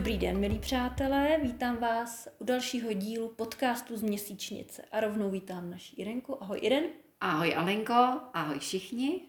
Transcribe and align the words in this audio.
Dobrý 0.00 0.18
den, 0.18 0.38
milí 0.38 0.58
přátelé, 0.58 1.38
vítám 1.42 1.76
vás 1.76 2.28
u 2.38 2.44
dalšího 2.44 2.92
dílu 2.92 3.28
podcastu 3.28 3.96
z 3.96 4.02
Měsíčnice 4.02 4.82
a 4.92 5.00
rovnou 5.00 5.30
vítám 5.30 5.70
naši 5.70 5.96
Irenku. 5.96 6.42
Ahoj 6.42 6.58
Iren. 6.62 6.84
Ahoj 7.20 7.54
Alenko, 7.56 8.20
ahoj 8.34 8.58
všichni. 8.58 9.20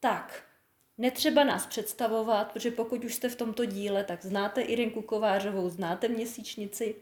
Tak, 0.00 0.44
netřeba 0.98 1.44
nás 1.44 1.66
představovat, 1.66 2.52
protože 2.52 2.70
pokud 2.70 3.04
už 3.04 3.14
jste 3.14 3.28
v 3.28 3.36
tomto 3.36 3.64
díle, 3.64 4.04
tak 4.04 4.24
znáte 4.24 4.60
Irenku 4.60 5.02
Kovářovou, 5.02 5.68
znáte 5.68 6.08
Měsíčnici 6.08 6.94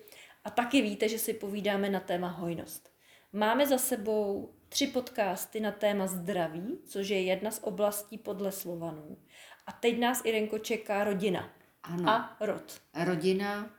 a 0.45 0.51
taky 0.51 0.83
víte, 0.83 1.09
že 1.09 1.19
si 1.19 1.35
povídáme 1.35 1.91
na 1.91 2.01
téma 2.01 2.29
hojnost. 2.29 2.93
Máme 3.33 3.67
za 3.67 3.79
sebou 3.79 4.55
tři 4.69 4.87
podcasty 4.87 5.61
na 5.61 5.73
téma 5.73 6.07
zdraví, 6.07 6.79
což 6.87 7.09
je 7.09 7.23
jedna 7.23 7.51
z 7.51 7.61
oblastí 7.63 8.19
podle 8.19 8.53
Slovanů. 8.53 9.19
A 9.67 9.73
teď 9.73 9.99
nás, 9.99 10.23
Irenko, 10.25 10.59
čeká 10.59 11.05
rodina. 11.05 11.58
Ano. 11.83 12.11
A 12.11 12.37
rod. 12.41 12.81
Rodina, 12.95 13.71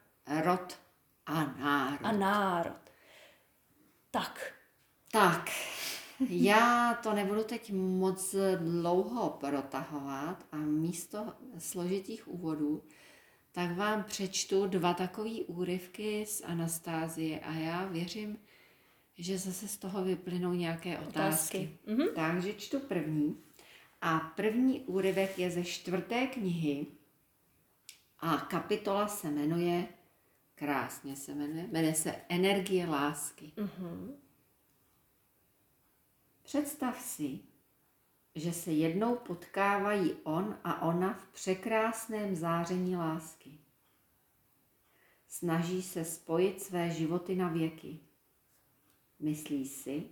rod 0.44 0.80
a 1.26 1.44
národ. 1.44 2.06
A 2.06 2.12
národ. 2.12 2.80
Tak, 4.12 4.54
Tak, 5.12 5.50
já 6.30 6.94
to 6.94 7.14
nebudu 7.14 7.44
teď 7.44 7.72
moc 7.74 8.36
dlouho 8.58 9.30
protahovat 9.30 10.46
a 10.52 10.56
místo 10.58 11.34
složitých 11.58 12.28
úvodů, 12.28 12.84
tak 13.52 13.78
vám 13.78 14.04
přečtu 14.04 14.68
dva 14.68 14.94
takové 14.94 15.30
úryvky 15.48 16.26
z 16.26 16.42
Anastázie 16.46 17.40
a 17.40 17.54
já 17.54 17.86
věřím, 17.86 18.38
že 19.18 19.38
zase 19.38 19.68
z 19.68 19.78
toho 19.78 20.04
vyplynou 20.04 20.54
nějaké 20.54 21.00
otázky. 21.00 21.10
Otázky. 21.58 21.78
Mhm. 21.86 22.08
Takže 22.16 22.54
čtu 22.54 22.80
první. 22.80 23.38
A 24.02 24.20
první 24.20 24.80
úryvek 24.82 25.40
je 25.40 25.52
ze 25.52 25.64
čtvrté 25.64 26.28
knihy 26.28 26.88
a 28.20 28.38
kapitola 28.38 29.08
se 29.08 29.32
jmenuje, 29.32 29.88
krásně 30.56 31.16
se 31.16 31.36
jmenuje, 31.36 31.68
jmenuje 31.68 31.96
se 31.96 32.16
Energie 32.30 32.86
lásky. 32.86 33.52
Mhm. 33.58 34.18
Představ 36.44 37.02
si, 37.02 37.40
že 38.36 38.54
se 38.54 38.72
jednou 38.72 39.16
potkávají 39.16 40.14
on 40.24 40.60
a 40.64 40.82
ona 40.82 41.14
v 41.14 41.28
překrásném 41.28 42.36
záření 42.36 42.96
lásky. 42.96 43.60
Snaží 45.28 45.82
se 45.82 46.06
spojit 46.06 46.62
své 46.62 46.90
životy 46.90 47.36
na 47.36 47.48
věky. 47.48 48.00
Myslí 49.20 49.68
si, 49.68 50.10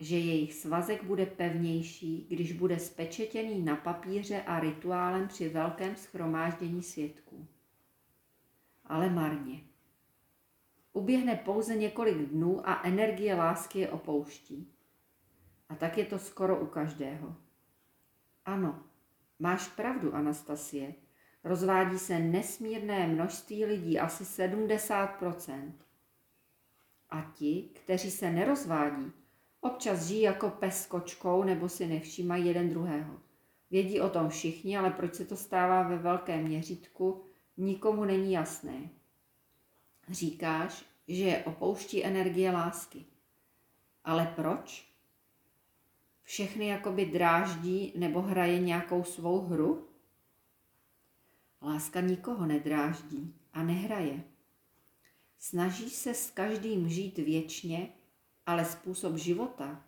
že 0.00 0.18
jejich 0.18 0.54
svazek 0.54 1.04
bude 1.04 1.26
pevnější, 1.26 2.26
když 2.28 2.52
bude 2.52 2.78
spečetěný 2.78 3.62
na 3.62 3.76
papíře 3.76 4.42
a 4.42 4.60
rituálem 4.60 5.28
při 5.28 5.48
velkém 5.48 5.96
schromáždění 5.96 6.82
svědků. 6.82 7.46
Ale 8.84 9.10
marně. 9.10 9.60
Uběhne 10.92 11.36
pouze 11.36 11.76
několik 11.76 12.16
dnů 12.16 12.68
a 12.68 12.82
energie 12.84 13.34
lásky 13.34 13.78
je 13.78 13.90
opouští. 13.90 14.72
A 15.68 15.74
tak 15.74 15.98
je 15.98 16.04
to 16.04 16.18
skoro 16.18 16.60
u 16.60 16.66
každého. 16.66 17.36
Ano, 18.44 18.82
máš 19.38 19.68
pravdu, 19.68 20.14
Anastasie. 20.14 20.94
Rozvádí 21.44 21.98
se 21.98 22.18
nesmírné 22.18 23.06
množství 23.06 23.64
lidí, 23.64 23.98
asi 23.98 24.24
70%. 24.24 25.72
A 27.10 27.32
ti, 27.34 27.70
kteří 27.74 28.10
se 28.10 28.30
nerozvádí, 28.30 29.12
občas 29.60 30.06
žijí 30.06 30.20
jako 30.20 30.50
pes 30.50 30.82
s 30.82 30.86
kočkou 30.86 31.44
nebo 31.44 31.68
si 31.68 31.86
nevšímají 31.86 32.46
jeden 32.46 32.68
druhého. 32.68 33.20
Vědí 33.70 34.00
o 34.00 34.08
tom 34.08 34.28
všichni, 34.28 34.78
ale 34.78 34.90
proč 34.90 35.14
se 35.14 35.24
to 35.24 35.36
stává 35.36 35.82
ve 35.82 35.98
velkém 35.98 36.42
měřítku, 36.42 37.24
nikomu 37.56 38.04
není 38.04 38.32
jasné. 38.32 38.90
Říkáš, 40.08 40.84
že 41.08 41.24
je 41.24 41.44
opouští 41.44 42.04
energie 42.04 42.50
lásky. 42.50 43.04
Ale 44.04 44.32
proč? 44.36 44.90
všechny 46.30 46.66
jakoby 46.66 47.06
dráždí 47.06 47.92
nebo 47.96 48.22
hraje 48.22 48.60
nějakou 48.60 49.04
svou 49.04 49.40
hru? 49.40 49.88
Láska 51.62 52.00
nikoho 52.00 52.46
nedráždí 52.46 53.34
a 53.52 53.62
nehraje. 53.62 54.24
Snaží 55.38 55.90
se 55.90 56.14
s 56.14 56.30
každým 56.30 56.88
žít 56.88 57.18
věčně, 57.18 57.92
ale 58.50 58.64
způsob 58.64 59.16
života 59.16 59.84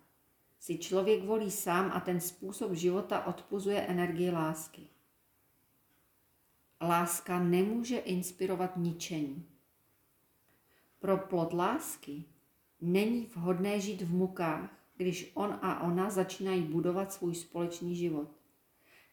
si 0.59 0.77
člověk 0.77 1.23
volí 1.23 1.51
sám 1.51 1.91
a 1.93 1.99
ten 1.99 2.19
způsob 2.19 2.73
života 2.73 3.27
odpuzuje 3.27 3.81
energii 3.81 4.31
lásky. 4.31 4.81
Láska 6.81 7.39
nemůže 7.39 7.97
inspirovat 7.97 8.77
ničení. 8.77 9.45
Pro 10.99 11.17
plod 11.17 11.53
lásky 11.53 12.23
není 12.81 13.25
vhodné 13.35 13.79
žít 13.79 14.01
v 14.01 14.13
mukách, 14.13 14.69
když 14.97 15.31
on 15.33 15.59
a 15.61 15.83
ona 15.83 16.09
začínají 16.09 16.61
budovat 16.61 17.13
svůj 17.13 17.35
společný 17.35 17.95
život. 17.95 18.29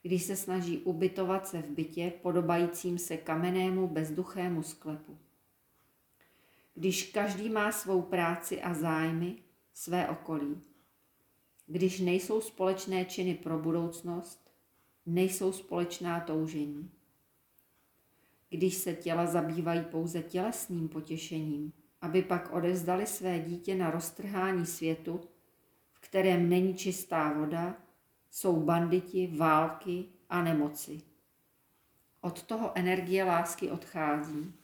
Když 0.03 0.23
se 0.23 0.37
snaží 0.37 0.79
ubytovat 0.79 1.49
se 1.49 1.63
v 1.63 1.71
bytě 1.71 2.13
podobajícím 2.23 2.99
se 2.99 3.17
kamennému 3.17 3.89
bezduchému 3.89 4.63
sklepu. 4.63 5.19
Když 6.75 7.11
každý 7.11 7.49
má 7.49 7.73
svou 7.73 8.03
práci 8.03 8.63
a 8.63 8.75
zájmy, 8.75 9.37
své 9.75 10.09
okolí. 10.09 10.61
Když 11.67 12.01
nejsou 12.01 12.41
společné 12.41 13.05
činy 13.05 13.35
pro 13.35 13.59
budoucnost, 13.59 14.51
nejsou 15.07 15.53
společná 15.53 16.21
toužení. 16.21 16.91
Když 18.51 18.75
se 18.75 18.95
těla 18.95 19.27
zabývají 19.27 19.85
pouze 19.85 20.23
tělesným 20.23 20.89
potěšením, 20.89 21.73
aby 22.01 22.23
pak 22.23 22.53
odevzdali 22.53 23.07
své 23.07 23.39
dítě 23.39 23.75
na 23.75 23.91
roztrhání 23.91 24.67
světu, 24.67 25.21
kterém 26.11 26.49
není 26.49 26.75
čistá 26.75 27.33
voda, 27.33 27.77
jsou 28.31 28.63
banditi, 28.63 29.33
války 29.37 30.05
a 30.29 30.43
nemoci. 30.43 31.01
Od 32.21 32.43
toho 32.43 32.73
energie 32.75 33.25
lásky 33.25 33.71
odchází. 33.71 34.55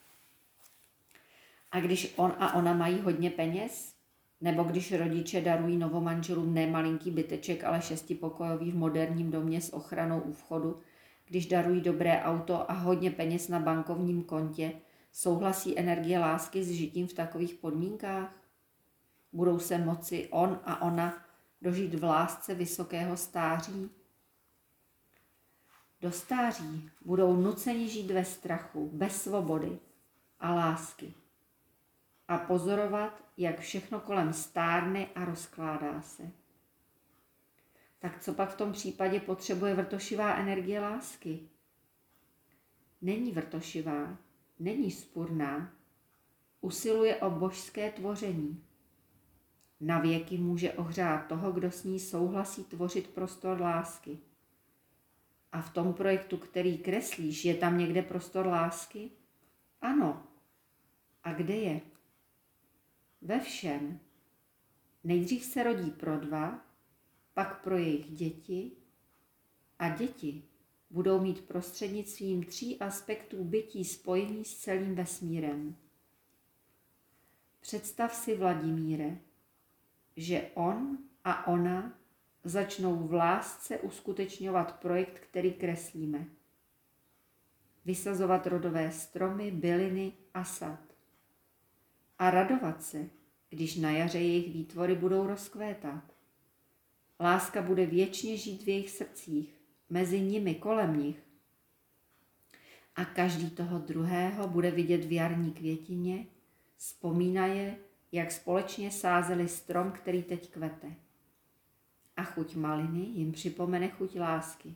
A 1.77 1.81
když 1.81 2.15
on 2.17 2.35
a 2.39 2.55
ona 2.55 2.73
mají 2.73 3.01
hodně 3.01 3.31
peněz, 3.31 3.95
nebo 4.41 4.63
když 4.63 4.93
rodiče 4.93 5.41
darují 5.41 5.77
novomanželům 5.77 6.55
ne 6.55 6.67
malinký 6.67 7.11
byteček, 7.11 7.65
ale 7.65 7.83
šestipokojový 7.83 8.71
v 8.71 8.77
moderním 8.77 9.31
domě 9.31 9.61
s 9.61 9.75
ochranou 9.75 10.21
u 10.21 10.33
vchodu, 10.33 10.81
když 11.27 11.47
darují 11.47 11.81
dobré 11.81 12.23
auto 12.23 12.71
a 12.71 12.75
hodně 12.75 13.11
peněz 13.11 13.49
na 13.49 13.59
bankovním 13.61 14.23
kontě, 14.23 14.73
souhlasí 15.13 15.79
energie 15.79 16.19
lásky 16.19 16.65
s 16.65 16.71
žitím 16.71 17.07
v 17.07 17.13
takových 17.13 17.55
podmínkách? 17.55 18.35
Budou 19.33 19.59
se 19.59 19.79
moci 19.79 20.29
on 20.31 20.61
a 20.65 20.83
ona 20.83 21.25
dožít 21.63 21.95
v 21.95 22.05
lásce 22.05 22.55
vysokého 22.55 23.17
stáří? 23.17 23.91
Do 26.01 26.13
stáří 26.13 26.91
budou 27.05 27.37
nuceni 27.37 27.89
žít 27.89 28.11
ve 28.11 28.25
strachu, 28.25 28.91
bez 28.93 29.23
svobody 29.23 29.79
a 30.41 30.55
lásky 30.55 31.15
a 32.29 32.39
pozorovat, 32.39 33.25
jak 33.37 33.61
všechno 33.61 34.01
kolem 34.01 34.33
stárne 34.33 35.07
a 35.15 35.25
rozkládá 35.25 36.01
se. 36.03 36.31
Tak 37.99 38.21
co 38.21 38.35
pak 38.35 38.51
v 38.51 38.57
tom 38.57 38.73
případě 38.73 39.21
potřebuje 39.21 39.75
vrtošivá 39.75 40.35
energie 40.35 40.81
lásky? 40.81 41.49
Není 43.03 43.33
vrtošivá, 43.33 44.17
není 44.59 44.91
spurná, 44.91 45.73
usiluje 46.61 47.17
o 47.17 47.31
božské 47.31 47.91
tvoření 47.91 48.67
na 49.81 49.99
věky 49.99 50.39
může 50.39 50.73
ohřát 50.73 51.27
toho, 51.27 51.53
kdo 51.53 51.71
s 51.71 51.85
ní 51.85 52.01
souhlasí 52.01 52.65
tvořit 52.65 53.07
prostor 53.07 53.61
lásky. 53.61 54.19
A 55.53 55.61
v 55.61 55.73
tom 55.73 55.95
projektu, 55.95 56.37
který 56.37 56.79
kreslíš, 56.79 57.45
je 57.45 57.55
tam 57.55 57.79
někde 57.79 58.03
prostor 58.03 58.47
lásky? 58.47 59.11
Ano. 59.81 60.27
A 61.25 61.33
kde 61.33 61.55
je? 61.55 61.81
Ve 63.27 63.41
všem. 63.41 64.01
Nejdřív 65.05 65.45
se 65.45 65.63
rodí 65.63 65.91
pro 65.91 66.19
dva, 66.19 66.65
pak 67.35 67.63
pro 67.63 67.77
jejich 67.77 68.11
děti 68.11 68.73
a 69.79 69.89
děti 69.89 70.43
budou 70.91 71.21
mít 71.21 71.41
prostřednictvím 71.41 72.45
tří 72.45 72.79
aspektů 72.79 73.45
bytí 73.45 73.85
spojení 73.85 74.45
s 74.45 74.57
celým 74.57 74.95
vesmírem. 74.95 75.77
Představ 77.61 78.15
si 78.15 78.37
Vladimíre, 78.37 79.19
že 80.17 80.51
on 80.55 80.99
a 81.25 81.47
ona 81.47 81.99
začnou 82.45 82.97
v 82.97 83.13
lásce 83.13 83.79
uskutečňovat 83.79 84.81
projekt, 84.81 85.19
který 85.19 85.53
kreslíme. 85.53 86.27
Vysazovat 87.85 88.47
rodové 88.47 88.91
stromy, 88.91 89.51
byliny 89.51 90.13
a 90.35 90.45
sad. 90.45 90.81
A 92.19 92.31
radovat 92.31 92.83
se, 92.83 93.16
když 93.51 93.77
na 93.77 93.91
jaře 93.91 94.19
jejich 94.19 94.53
výtvory 94.53 94.95
budou 94.95 95.27
rozkvétat. 95.27 96.05
Láska 97.21 97.63
bude 97.63 97.87
věčně 97.87 98.37
žít 98.37 98.63
v 98.63 98.69
jejich 98.69 98.91
srdcích, 98.91 99.55
mezi 99.91 100.21
nimi, 100.21 100.55
kolem 100.55 101.01
nich. 101.01 101.23
a 102.97 103.05
každý 103.05 103.51
toho 103.51 103.79
druhého 103.79 104.49
bude 104.49 104.71
vidět 104.71 105.05
v 105.05 105.13
jarní 105.13 105.53
květině, 105.53 106.27
vzpomínaje, 106.77 107.79
jak 108.13 108.33
společně 108.33 108.91
sázeli 108.91 109.49
strom, 109.49 109.93
který 109.93 110.23
teď 110.23 110.51
kvete. 110.51 110.95
A 112.17 112.25
chuť 112.25 112.55
maliny 112.55 113.01
jim 113.01 113.33
připomene 113.33 113.89
chuť 113.89 114.19
lásky. 114.19 114.75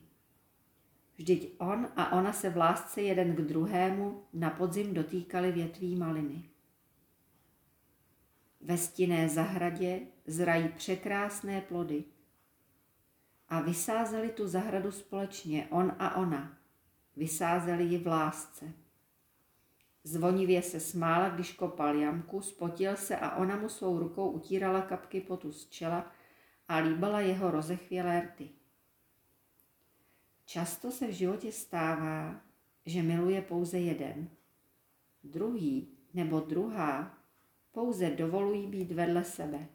Vždyť 1.17 1.55
on 1.59 1.89
a 1.97 2.13
ona 2.19 2.33
se 2.33 2.51
v 2.51 2.57
lásce 2.57 3.03
jeden 3.03 3.37
k 3.37 3.41
druhému 3.41 4.23
na 4.33 4.51
podzim 4.51 4.95
dotýkali 4.95 5.53
větví 5.53 5.97
maliny. 5.97 6.50
Ve 8.61 8.79
stinné 8.79 9.29
zahradě 9.29 10.01
zrají 10.27 10.69
překrásné 10.69 11.61
plody. 11.61 12.05
A 13.49 13.61
vysázeli 13.61 14.29
tu 14.29 14.49
zahradu 14.49 14.93
společně, 14.93 15.69
on 15.71 15.93
a 15.99 16.17
ona. 16.17 16.59
Vysázeli 17.17 17.85
ji 17.85 17.99
v 17.99 18.07
lásce. 18.07 18.73
Zvonivě 20.05 20.63
se 20.63 20.81
smála, 20.81 21.29
když 21.29 21.53
kopal 21.53 21.97
jamku, 21.97 22.41
spotil 22.41 22.97
se 22.97 23.17
a 23.17 23.37
ona 23.37 23.57
mu 23.57 23.69
svou 23.69 23.99
rukou 23.99 24.31
utírala 24.31 24.83
kapky 24.83 25.21
potu 25.21 25.53
z 25.53 25.69
čela 25.69 26.13
a 26.69 26.77
líbala 26.77 27.21
jeho 27.21 27.51
rozechvělé 27.51 28.21
rty. 28.21 28.51
Často 30.45 30.91
se 30.91 31.07
v 31.07 31.11
životě 31.11 31.53
stává, 31.53 32.41
že 32.87 33.03
miluje 33.03 33.43
pouze 33.43 33.79
jeden. 33.79 34.29
Druhý 35.25 35.89
nebo 36.15 36.41
druhá 36.41 37.20
pouze 37.73 38.11
dovolují 38.11 38.67
být 38.67 38.93
vedle 38.93 39.25
sebe. 39.25 39.69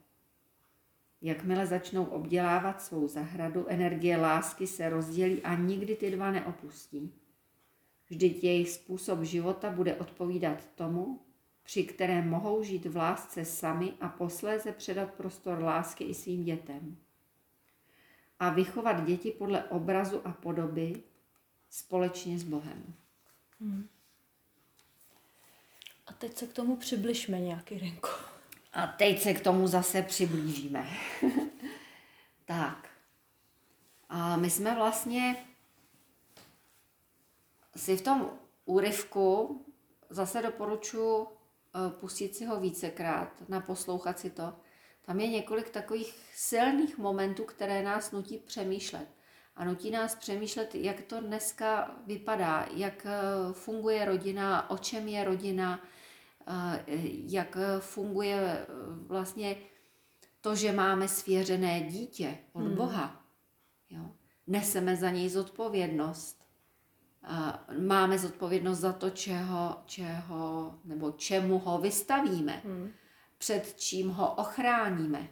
Jakmile 1.21 1.65
začnou 1.65 2.05
obdělávat 2.05 2.81
svou 2.81 3.07
zahradu, 3.07 3.67
energie 3.67 4.17
lásky 4.17 4.67
se 4.67 4.89
rozdělí 4.89 5.41
a 5.41 5.55
nikdy 5.55 5.95
ty 5.95 6.11
dva 6.11 6.31
neopustí. 6.31 7.13
Vždyť 8.09 8.43
jejich 8.43 8.69
způsob 8.69 9.21
života 9.21 9.71
bude 9.71 9.95
odpovídat 9.95 10.65
tomu, 10.75 11.21
při 11.63 11.83
kterém 11.83 12.29
mohou 12.29 12.63
žít 12.63 12.85
v 12.85 12.95
lásce 12.95 13.45
sami 13.45 13.93
a 14.01 14.09
posléze 14.09 14.71
předat 14.71 15.13
prostor 15.13 15.63
lásky 15.63 16.03
i 16.03 16.13
svým 16.13 16.43
dětem. 16.43 16.97
A 18.39 18.49
vychovat 18.49 19.05
děti 19.05 19.31
podle 19.31 19.63
obrazu 19.63 20.27
a 20.27 20.31
podoby 20.31 21.03
společně 21.69 22.39
s 22.39 22.43
Bohem. 22.43 22.93
Hmm. 23.59 23.87
Teď 26.17 26.37
se 26.37 26.47
k 26.47 26.53
tomu 26.53 26.75
přibližme 26.75 27.39
nějaký 27.39 27.79
Renko. 27.79 28.09
A 28.73 28.87
teď 28.87 29.21
se 29.21 29.33
k 29.33 29.43
tomu 29.43 29.67
zase 29.67 30.01
přiblížíme. 30.01 30.87
tak. 32.45 32.89
A 34.09 34.37
my 34.37 34.49
jsme 34.49 34.75
vlastně 34.75 35.35
si 37.75 37.97
v 37.97 38.01
tom 38.01 38.29
úryvku 38.65 39.61
zase 40.09 40.41
doporučuji 40.41 41.27
eh, 41.27 41.89
pustit 41.99 42.35
si 42.35 42.45
ho 42.45 42.59
vícekrát, 42.59 43.29
naposlouchat 43.49 44.19
si 44.19 44.29
to. 44.29 44.53
Tam 45.01 45.19
je 45.19 45.27
několik 45.27 45.69
takových 45.69 46.15
silných 46.35 46.97
momentů, 46.97 47.43
které 47.43 47.83
nás 47.83 48.11
nutí 48.11 48.37
přemýšlet. 48.37 49.07
A 49.55 49.65
nutí 49.65 49.91
nás 49.91 50.15
přemýšlet, 50.15 50.75
jak 50.75 51.01
to 51.01 51.21
dneska 51.21 51.95
vypadá, 52.05 52.67
jak 52.73 53.05
eh, 53.05 53.53
funguje 53.53 54.05
rodina, 54.05 54.69
o 54.69 54.77
čem 54.77 55.07
je 55.07 55.23
rodina, 55.23 55.79
jak 57.27 57.57
funguje 57.79 58.65
vlastně 59.07 59.55
to, 60.41 60.55
že 60.55 60.71
máme 60.71 61.07
svěřené 61.07 61.81
dítě 61.81 62.37
od 62.53 62.63
hmm. 62.63 62.75
Boha. 62.75 63.25
Jo? 63.89 64.11
Neseme 64.47 64.95
za 64.95 65.09
něj 65.09 65.29
zodpovědnost 65.29 66.45
máme 67.79 68.19
zodpovědnost 68.19 68.79
za 68.79 68.93
to, 68.93 69.09
čeho, 69.09 69.81
čeho 69.85 70.75
nebo 70.83 71.11
čemu 71.11 71.59
ho 71.59 71.77
vystavíme, 71.77 72.61
hmm. 72.65 72.93
před 73.37 73.73
čím 73.77 74.09
ho 74.09 74.33
ochráníme, 74.33 75.27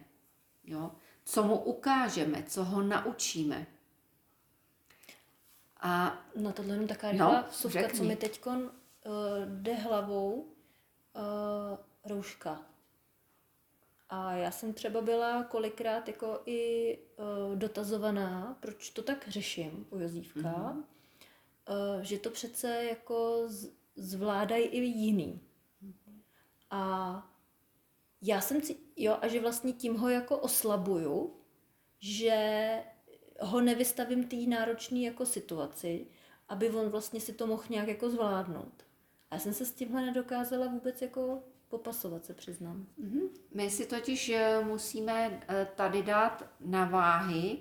jo? 0.64 0.90
co 1.24 1.42
mu 1.42 1.56
ukážeme, 1.56 2.42
co 2.42 2.64
ho 2.64 2.82
naučíme. 2.82 3.66
A 5.80 6.18
na 6.36 6.52
tohle 6.52 6.74
jenom 6.74 6.88
taková 6.88 7.12
no, 7.12 7.44
vsuvka, 7.50 7.88
co 7.96 8.04
mi 8.04 8.16
teď 8.16 8.46
uh, 8.46 8.62
jde 9.44 9.74
hlavou, 9.74 10.53
uh, 11.16 11.78
rouška. 12.04 12.66
A 14.08 14.32
já 14.32 14.50
jsem 14.50 14.72
třeba 14.74 15.00
byla 15.00 15.44
kolikrát 15.44 16.08
jako 16.08 16.40
i 16.46 16.98
uh, 16.98 17.56
dotazovaná, 17.56 18.56
proč 18.60 18.90
to 18.90 19.02
tak 19.02 19.28
řeším 19.28 19.86
u 19.90 19.98
Jozívka. 19.98 20.40
Mm-hmm. 20.40 20.84
Eh, 21.68 22.04
že 22.04 22.18
to 22.18 22.30
přece 22.30 22.84
jako 22.84 23.48
zvládají 23.96 24.64
i 24.64 24.80
jiný. 24.80 25.40
A 26.70 27.30
já 28.22 28.40
jsem 28.40 28.62
si, 28.62 28.76
jo, 28.96 29.18
a 29.20 29.28
že 29.28 29.40
vlastně 29.40 29.72
tím 29.72 29.96
ho 29.96 30.08
jako 30.08 30.38
oslabuju, 30.38 31.36
že 31.98 32.82
ho 33.40 33.60
nevystavím 33.60 34.28
té 34.28 34.36
náročné 34.36 34.98
jako 34.98 35.26
situaci, 35.26 36.06
aby 36.48 36.70
on 36.70 36.88
vlastně 36.88 37.20
si 37.20 37.32
to 37.32 37.46
mohl 37.46 37.62
nějak 37.70 37.88
jako 37.88 38.10
zvládnout. 38.10 38.83
Já 39.34 39.40
jsem 39.40 39.54
se 39.54 39.64
s 39.64 39.72
tímhle 39.72 40.02
nedokázala 40.06 40.66
vůbec 40.66 41.02
jako 41.02 41.42
popasovat, 41.68 42.24
se 42.24 42.34
přiznám. 42.34 42.86
Mm-hmm. 43.00 43.28
My 43.54 43.70
si 43.70 43.86
totiž 43.86 44.28
eh, 44.28 44.64
musíme 44.64 45.40
eh, 45.48 45.68
tady 45.74 46.02
dát 46.02 46.44
na 46.60 46.84
váhy 46.84 47.58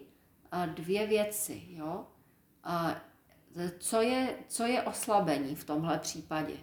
dvě 0.76 1.08
věci, 1.08 1.64
jo 1.68 2.08
co 3.80 4.02
je, 4.02 4.38
co 4.48 4.64
je 4.66 4.84
oslabení 4.84 5.56
v 5.56 5.64
tomhle 5.64 6.00
případě. 6.00 6.54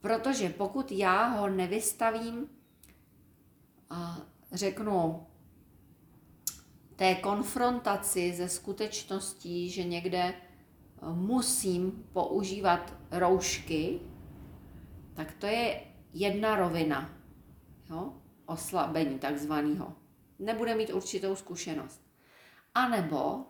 Protože 0.00 0.48
pokud 0.48 0.92
já 0.92 1.26
ho 1.26 1.48
nevystavím, 1.48 2.48
řeknu, 4.52 5.26
té 6.96 7.14
konfrontaci 7.14 8.34
ze 8.34 8.48
skutečností, 8.48 9.70
že 9.70 9.84
někde 9.84 10.34
musím 11.02 12.08
používat 12.12 12.94
roušky, 13.10 14.00
tak 15.14 15.34
to 15.34 15.46
je 15.46 15.80
jedna 16.12 16.56
rovina 16.56 17.10
jo? 17.90 18.12
oslabení 18.46 19.18
takzvaného. 19.18 19.92
Nebude 20.38 20.74
mít 20.74 20.92
určitou 20.92 21.36
zkušenost. 21.36 22.02
A 22.74 22.88
nebo 22.88 23.44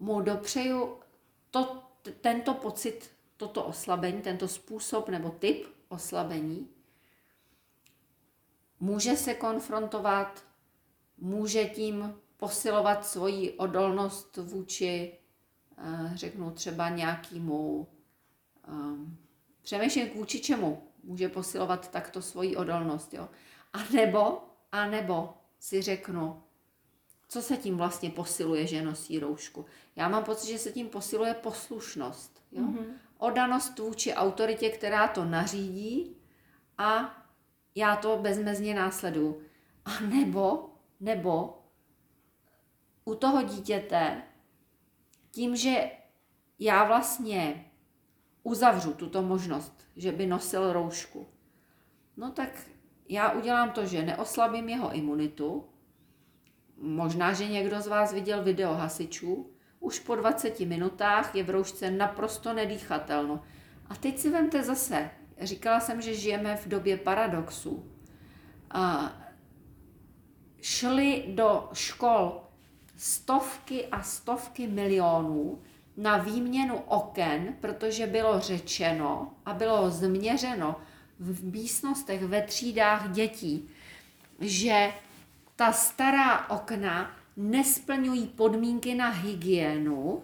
mu 0.00 0.20
dopřeju 0.20 0.98
to, 1.50 1.82
tento 2.20 2.54
pocit, 2.54 3.10
toto 3.36 3.64
oslabení, 3.64 4.22
tento 4.22 4.48
způsob 4.48 5.08
nebo 5.08 5.30
typ 5.30 5.66
oslabení, 5.88 6.68
může 8.80 9.16
se 9.16 9.34
konfrontovat, 9.34 10.44
může 11.18 11.64
tím 11.64 12.14
posilovat 12.36 13.06
svoji 13.06 13.52
odolnost 13.52 14.36
vůči, 14.36 15.18
řeknu 16.14 16.50
třeba 16.50 16.88
nějakému, 16.88 17.88
um, 18.68 19.18
přemýšlím 19.62 20.10
vůči 20.14 20.40
čemu 20.40 20.82
může 21.02 21.28
posilovat 21.28 21.90
takto 21.90 22.22
svoji 22.22 22.56
odolnost, 22.56 23.14
jo. 23.14 23.28
A 23.72 23.78
nebo, 23.92 24.42
a 24.72 24.86
nebo 24.86 25.34
si 25.58 25.82
řeknu, 25.82 26.42
co 27.28 27.42
se 27.42 27.56
tím 27.56 27.76
vlastně 27.76 28.10
posiluje, 28.10 28.66
že 28.66 28.82
nosí 28.82 29.18
roušku? 29.18 29.66
Já 29.96 30.08
mám 30.08 30.24
pocit, 30.24 30.46
že 30.46 30.58
se 30.58 30.72
tím 30.72 30.88
posiluje 30.88 31.34
poslušnost. 31.34 32.42
Jo? 32.52 32.62
Mm-hmm. 32.62 32.86
Odanost 33.18 33.78
vůči 33.78 34.14
autoritě, 34.14 34.70
která 34.70 35.08
to 35.08 35.24
nařídí 35.24 36.16
a 36.78 37.16
já 37.74 37.96
to 37.96 38.16
bezmezně 38.16 38.74
následuju. 38.74 39.42
A 39.84 40.00
nebo, 40.00 40.70
nebo 41.00 41.62
u 43.04 43.14
toho 43.14 43.42
dítěte, 43.42 44.22
tím, 45.36 45.56
že 45.56 45.90
já 46.58 46.84
vlastně 46.84 47.64
uzavřu 48.42 48.94
tuto 48.94 49.22
možnost, 49.22 49.88
že 49.96 50.12
by 50.12 50.26
nosil 50.26 50.72
roušku, 50.72 51.26
no 52.16 52.30
tak 52.30 52.64
já 53.08 53.32
udělám 53.32 53.70
to, 53.70 53.86
že 53.86 54.02
neoslabím 54.02 54.68
jeho 54.68 54.92
imunitu, 54.92 55.68
Možná, 56.76 57.32
že 57.32 57.48
někdo 57.48 57.80
z 57.80 57.86
vás 57.86 58.12
viděl 58.12 58.42
video 58.42 58.74
hasičů. 58.74 59.50
Už 59.80 59.98
po 59.98 60.14
20 60.14 60.60
minutách 60.60 61.34
je 61.34 61.44
v 61.44 61.50
roušce 61.50 61.90
naprosto 61.90 62.52
nedýchatelno. 62.52 63.42
A 63.88 63.96
teď 63.96 64.18
si 64.18 64.30
vemte 64.30 64.62
zase, 64.62 65.10
říkala 65.40 65.80
jsem, 65.80 66.02
že 66.02 66.14
žijeme 66.14 66.56
v 66.56 66.68
době 66.68 66.96
paradoxů. 66.96 67.92
A 68.70 69.12
šly 70.60 71.24
do 71.28 71.68
škol 71.72 72.45
stovky 72.96 73.86
a 73.86 74.02
stovky 74.02 74.66
milionů 74.66 75.58
na 75.96 76.16
výměnu 76.16 76.76
oken, 76.76 77.54
protože 77.60 78.06
bylo 78.06 78.40
řečeno 78.40 79.30
a 79.46 79.54
bylo 79.54 79.90
změřeno 79.90 80.76
v 81.20 81.44
místnostech 81.44 82.22
ve 82.22 82.42
třídách 82.42 83.10
dětí, 83.10 83.68
že 84.40 84.92
ta 85.56 85.72
stará 85.72 86.50
okna 86.50 87.16
nesplňují 87.36 88.26
podmínky 88.26 88.94
na 88.94 89.08
hygienu 89.08 90.22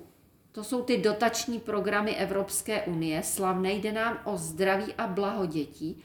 To 0.53 0.65
jsou 0.65 0.83
ty 0.83 0.99
dotační 0.99 1.61
programy 1.61 2.17
Evropské 2.17 2.83
unie. 2.83 3.23
Slavné 3.23 3.73
jde 3.73 3.93
nám 3.93 4.19
o 4.25 4.37
zdraví 4.37 4.95
a 4.95 5.07
blaho 5.07 5.47
dětí. 5.47 6.03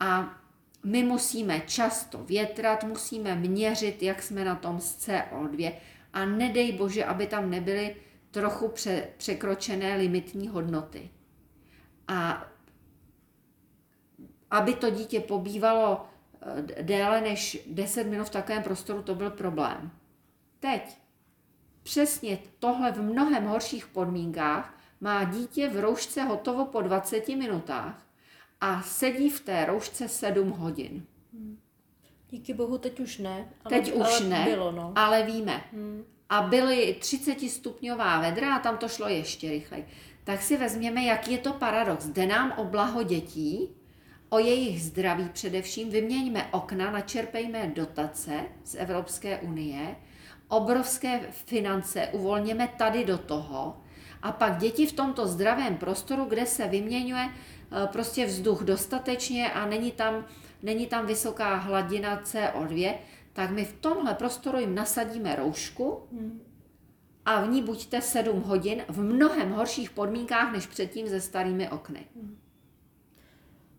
A 0.00 0.38
my 0.86 1.02
musíme 1.02 1.60
často 1.60 2.18
větrat, 2.18 2.84
musíme 2.84 3.34
měřit, 3.34 4.02
jak 4.02 4.22
jsme 4.22 4.44
na 4.44 4.54
tom 4.54 4.80
s 4.80 5.06
CO2 5.06 5.72
a 6.12 6.24
nedej 6.24 6.72
bože, 6.72 7.04
aby 7.04 7.26
tam 7.26 7.50
nebyly 7.50 7.96
trochu 8.30 8.68
pře- 8.68 9.08
překročené 9.16 9.96
limitní 9.96 10.48
hodnoty. 10.48 11.10
A 12.08 12.46
aby 14.50 14.74
to 14.74 14.90
dítě 14.90 15.20
pobývalo 15.20 16.06
eh, 16.42 16.82
déle 16.82 17.20
než 17.20 17.58
10 17.66 18.04
minut 18.04 18.26
v 18.26 18.30
takovém 18.30 18.62
prostoru, 18.62 19.02
to 19.02 19.14
byl 19.14 19.30
problém. 19.30 19.90
Teď 20.60 20.98
přesně 21.82 22.38
tohle 22.58 22.92
v 22.92 23.02
mnohem 23.02 23.44
horších 23.44 23.86
podmínkách 23.86 24.78
má 25.00 25.24
dítě 25.24 25.68
v 25.68 25.80
roušce 25.80 26.22
hotovo 26.22 26.64
po 26.64 26.80
20 26.80 27.28
minutách 27.28 28.05
a 28.66 28.82
sedí 28.82 29.30
v 29.30 29.40
té 29.40 29.64
roušce 29.64 30.08
7 30.08 30.50
hodin. 30.50 31.06
Díky 32.30 32.54
bohu 32.54 32.78
teď 32.78 33.00
už 33.00 33.18
ne. 33.18 33.48
Ale, 33.64 33.74
Teď 33.74 33.92
už 33.92 34.06
ale 34.06 34.20
ne, 34.20 34.44
Bylo, 34.44 34.72
no. 34.72 34.92
ale 34.96 35.22
víme. 35.22 35.64
Hmm. 35.72 36.04
A 36.28 36.42
byly 36.42 36.96
30 37.00 37.40
stupňová 37.50 38.20
vedra 38.20 38.56
a 38.56 38.58
tam 38.58 38.78
to 38.78 38.88
šlo 38.88 39.08
ještě 39.08 39.50
rychleji. 39.50 39.86
Tak 40.24 40.42
si 40.42 40.56
vezměme, 40.56 41.04
jaký 41.04 41.32
je 41.32 41.38
to 41.38 41.52
paradox. 41.52 42.06
Jde 42.06 42.26
nám 42.26 42.52
o 42.56 42.64
blaho 42.64 43.02
dětí, 43.02 43.68
o 44.28 44.38
jejich 44.38 44.82
zdraví 44.82 45.28
především, 45.28 45.90
vyměňme 45.90 46.48
okna, 46.52 46.90
načerpejme 46.90 47.72
dotace 47.74 48.40
z 48.64 48.74
Evropské 48.74 49.38
unie, 49.38 49.96
obrovské 50.48 51.20
finance 51.30 52.08
uvolněme 52.12 52.68
tady 52.78 53.04
do 53.04 53.18
toho 53.18 53.76
a 54.22 54.32
pak 54.32 54.58
děti 54.58 54.86
v 54.86 54.92
tomto 54.92 55.26
zdravém 55.26 55.76
prostoru, 55.76 56.24
kde 56.24 56.46
se 56.46 56.68
vyměňuje 56.68 57.28
prostě 57.86 58.26
vzduch 58.26 58.62
dostatečně 58.62 59.52
a 59.52 59.66
není 59.66 59.92
tam, 59.92 60.24
není 60.62 60.86
tam 60.86 61.06
vysoká 61.06 61.54
hladina 61.54 62.22
CO2, 62.22 62.94
tak 63.32 63.50
my 63.50 63.64
v 63.64 63.72
tomhle 63.80 64.14
prostoru 64.14 64.58
jim 64.58 64.74
nasadíme 64.74 65.36
roušku 65.36 66.02
a 67.24 67.40
v 67.44 67.48
ní 67.48 67.62
buďte 67.62 68.00
7 68.02 68.40
hodin 68.40 68.82
v 68.88 69.02
mnohem 69.02 69.50
horších 69.52 69.90
podmínkách 69.90 70.52
než 70.52 70.66
předtím 70.66 71.08
se 71.08 71.20
starými 71.20 71.70
okny. 71.70 72.06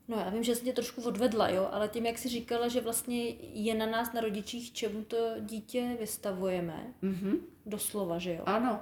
No 0.07 0.17
já 0.17 0.29
vím, 0.29 0.43
že 0.43 0.55
jsem 0.55 0.65
tě 0.65 0.73
trošku 0.73 1.01
odvedla, 1.01 1.49
jo, 1.49 1.69
ale 1.71 1.87
tím, 1.87 2.05
jak 2.05 2.17
jsi 2.17 2.29
říkala, 2.29 2.67
že 2.67 2.81
vlastně 2.81 3.29
je 3.53 3.75
na 3.75 3.85
nás, 3.85 4.13
na 4.13 4.21
rodičích, 4.21 4.73
čemu 4.73 5.03
to 5.03 5.17
dítě 5.39 5.97
vystavujeme, 5.99 6.93
Mhm. 7.01 7.37
doslova, 7.65 8.17
že 8.17 8.33
jo. 8.33 8.41
Ano, 8.45 8.79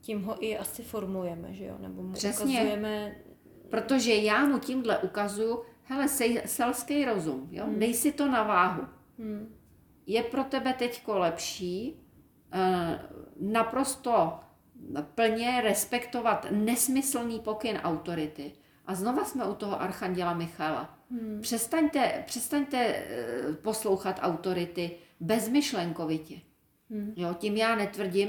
Tím 0.00 0.22
ho 0.22 0.44
i 0.44 0.58
asi 0.58 0.82
formujeme, 0.82 1.54
že 1.54 1.64
jo, 1.64 1.74
nebo 1.78 2.02
mu 2.02 2.12
Přesně. 2.12 2.44
ukazujeme, 2.44 3.14
protože 3.70 4.14
já 4.14 4.44
mu 4.44 4.58
tímhle 4.58 4.98
ukazuju, 4.98 5.62
hele, 5.82 6.08
sej, 6.08 6.42
selský 6.46 7.04
rozum, 7.04 7.48
jo? 7.50 7.64
dej 7.78 7.94
si 7.94 8.12
to 8.12 8.28
na 8.28 8.42
váhu. 8.42 8.82
hmm, 9.18 9.54
Je 10.06 10.22
pro 10.22 10.44
tebe 10.44 10.72
teďko 10.72 11.18
lepší 11.18 12.00
eh, 12.52 13.00
naprosto 13.40 14.40
plně 15.14 15.60
respektovat 15.60 16.46
nesmyslný 16.50 17.40
pokyn 17.40 17.76
autority. 17.76 18.52
A 18.86 18.94
znova 18.94 19.24
jsme 19.24 19.44
u 19.44 19.54
toho 19.54 19.80
archanděla 19.82 20.34
Michaela. 20.34 20.98
hmm, 21.10 21.40
Přestaňte, 21.40 22.22
přestaňte 22.26 22.78
eh, 22.86 23.52
poslouchat 23.62 24.18
autority 24.22 24.90
bezmyšlenkovitě. 25.20 26.34
hmm, 26.90 27.12
Jo, 27.16 27.34
tím 27.38 27.56
já 27.56 27.76
netvrdím, 27.76 28.28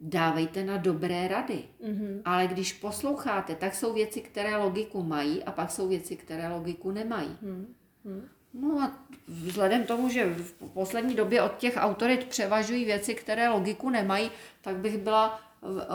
dávejte 0.00 0.64
na 0.64 0.76
dobré 0.76 1.28
rady. 1.28 1.64
mhm, 1.86 2.22
Ale 2.24 2.46
když 2.46 2.72
posloucháte, 2.72 3.54
tak 3.54 3.74
jsou 3.74 3.94
věci, 3.94 4.20
které 4.20 4.56
logiku 4.56 5.02
mají 5.02 5.44
a 5.44 5.52
pak 5.52 5.70
jsou 5.70 5.88
věci, 5.88 6.16
které 6.16 6.48
logiku 6.48 6.90
nemají. 6.90 7.36
hmm, 7.42 7.74
hmm, 8.04 8.28
No 8.54 8.80
a 8.80 8.92
vzhledem 9.28 9.84
tomu, 9.84 10.08
že 10.08 10.34
v 10.34 10.52
poslední 10.52 11.14
době 11.14 11.42
od 11.42 11.56
těch 11.56 11.76
autorit 11.76 12.24
převažují 12.24 12.84
věci, 12.84 13.14
které 13.14 13.48
logiku 13.48 13.90
nemají, 13.90 14.30
tak 14.60 14.76
bych 14.76 14.98
byla 14.98 15.40
eh, 15.62 15.66
eh, 15.82 15.86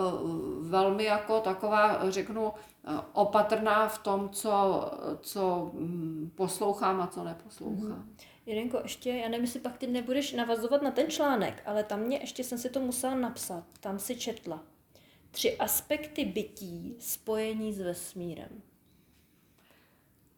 velmi 0.62 1.04
jako 1.04 1.40
taková, 1.40 2.12
řeknu, 2.12 2.54
eh, 2.54 2.92
opatrná 3.14 3.88
v 3.88 3.98
tom, 3.98 4.30
co, 4.30 4.84
co 5.22 5.72
mm, 5.74 6.32
poslouchám 6.36 7.02
a 7.02 7.08
co 7.08 7.24
neposlouchám. 7.24 8.10
Jirenko, 8.50 8.80
ještě, 8.84 9.10
já 9.10 9.30
nevím, 9.30 9.46
jestli 9.46 9.60
pak 9.60 9.78
ty 9.78 9.88
nebudeš 9.88 10.34
navazovat 10.34 10.82
na 10.82 10.92
ten 10.92 11.08
článek, 11.10 11.64
ale 11.66 11.84
tam 11.84 12.00
mě, 12.00 12.18
ještě 12.22 12.44
jsem 12.44 12.58
si 12.58 12.70
to 12.70 12.80
musela 12.80 13.16
napsat, 13.16 13.64
tam 13.80 14.00
si 14.00 14.16
četla. 14.16 14.64
Tři 15.32 15.58
aspekty 15.58 16.26
bytí 16.26 16.96
spojení 17.00 17.74
s 17.74 17.80
vesmírem. 17.82 18.62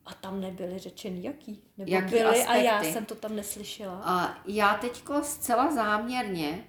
A 0.06 0.14
tam 0.14 0.42
nebyly 0.42 0.80
řečeny 0.80 1.24
jaký. 1.24 1.64
Nebo 1.78 1.92
Jaký 1.92 2.10
byly 2.10 2.46
a 2.46 2.56
já 2.56 2.72
aspekty? 2.76 2.94
jsem 2.94 3.06
to 3.06 3.16
tam 3.16 3.36
neslyšela. 3.36 4.02
A 4.06 4.42
já 4.48 4.74
teďko 4.78 5.24
zcela 5.24 5.72
záměrně 5.76 6.66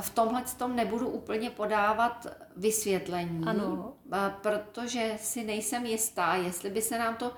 v 0.00 0.10
tomhle 0.10 0.44
tom 0.58 0.76
nebudu 0.76 1.08
úplně 1.08 1.50
podávat 1.50 2.26
vysvětlení, 2.56 3.44
Ano. 3.46 3.94
protože 4.42 5.16
si 5.20 5.44
nejsem 5.44 5.86
jistá, 5.86 6.34
jestli 6.34 6.70
by 6.70 6.82
se 6.82 6.98
nám 6.98 7.16
to 7.16 7.32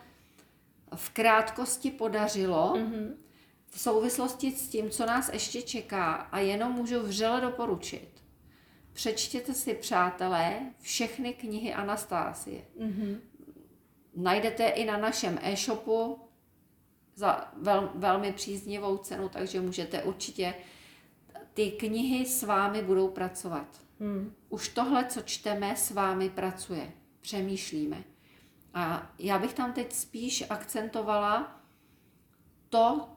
v 0.94 1.11
krátkosti 1.11 1.90
podařilo 1.90 2.75
Mhm. 2.76 3.14
v 3.70 3.80
souvislosti 3.80 4.52
s 4.52 4.68
tím, 4.68 4.90
co 4.90 5.06
nás 5.06 5.30
ještě 5.32 5.62
čeká 5.62 6.12
a 6.12 6.38
jenom 6.38 6.73
můžu 6.73 7.00
vřele 7.02 7.40
doporučit. 7.40 8.09
Přečtěte 8.92 9.54
si, 9.54 9.75
přátelé, 9.75 10.61
všechny 10.80 11.35
knihy 11.35 11.75
Anastásie. 11.75 12.62
Mhm. 12.78 13.20
Najdete 14.16 14.66
i 14.68 14.85
na 14.85 14.97
našem 14.97 15.38
e-shopu 15.42 16.18
za 17.14 17.52
vel, 17.56 17.90
velmi 17.94 18.32
příznivou 18.32 18.97
cenu, 18.97 19.28
takže 19.28 19.61
můžete 19.61 20.02
určitě, 20.02 20.54
ty 21.54 21.70
knihy 21.70 22.26
s 22.26 22.42
vámi 22.42 22.82
budou 22.82 23.09
pracovat. 23.09 23.66
Hmm. 24.00 24.35
Už 24.49 24.68
tohle, 24.68 25.04
co 25.04 25.20
čteme, 25.23 25.76
s 25.76 25.90
vámi 25.90 26.30
pracuje. 26.30 26.92
Přemýšlíme. 27.20 28.04
A 28.74 29.12
já 29.18 29.38
bych 29.38 29.54
tam 29.54 29.72
teď 29.72 29.92
spíš 29.92 30.44
akcentovala 30.50 31.60
to, 32.68 33.08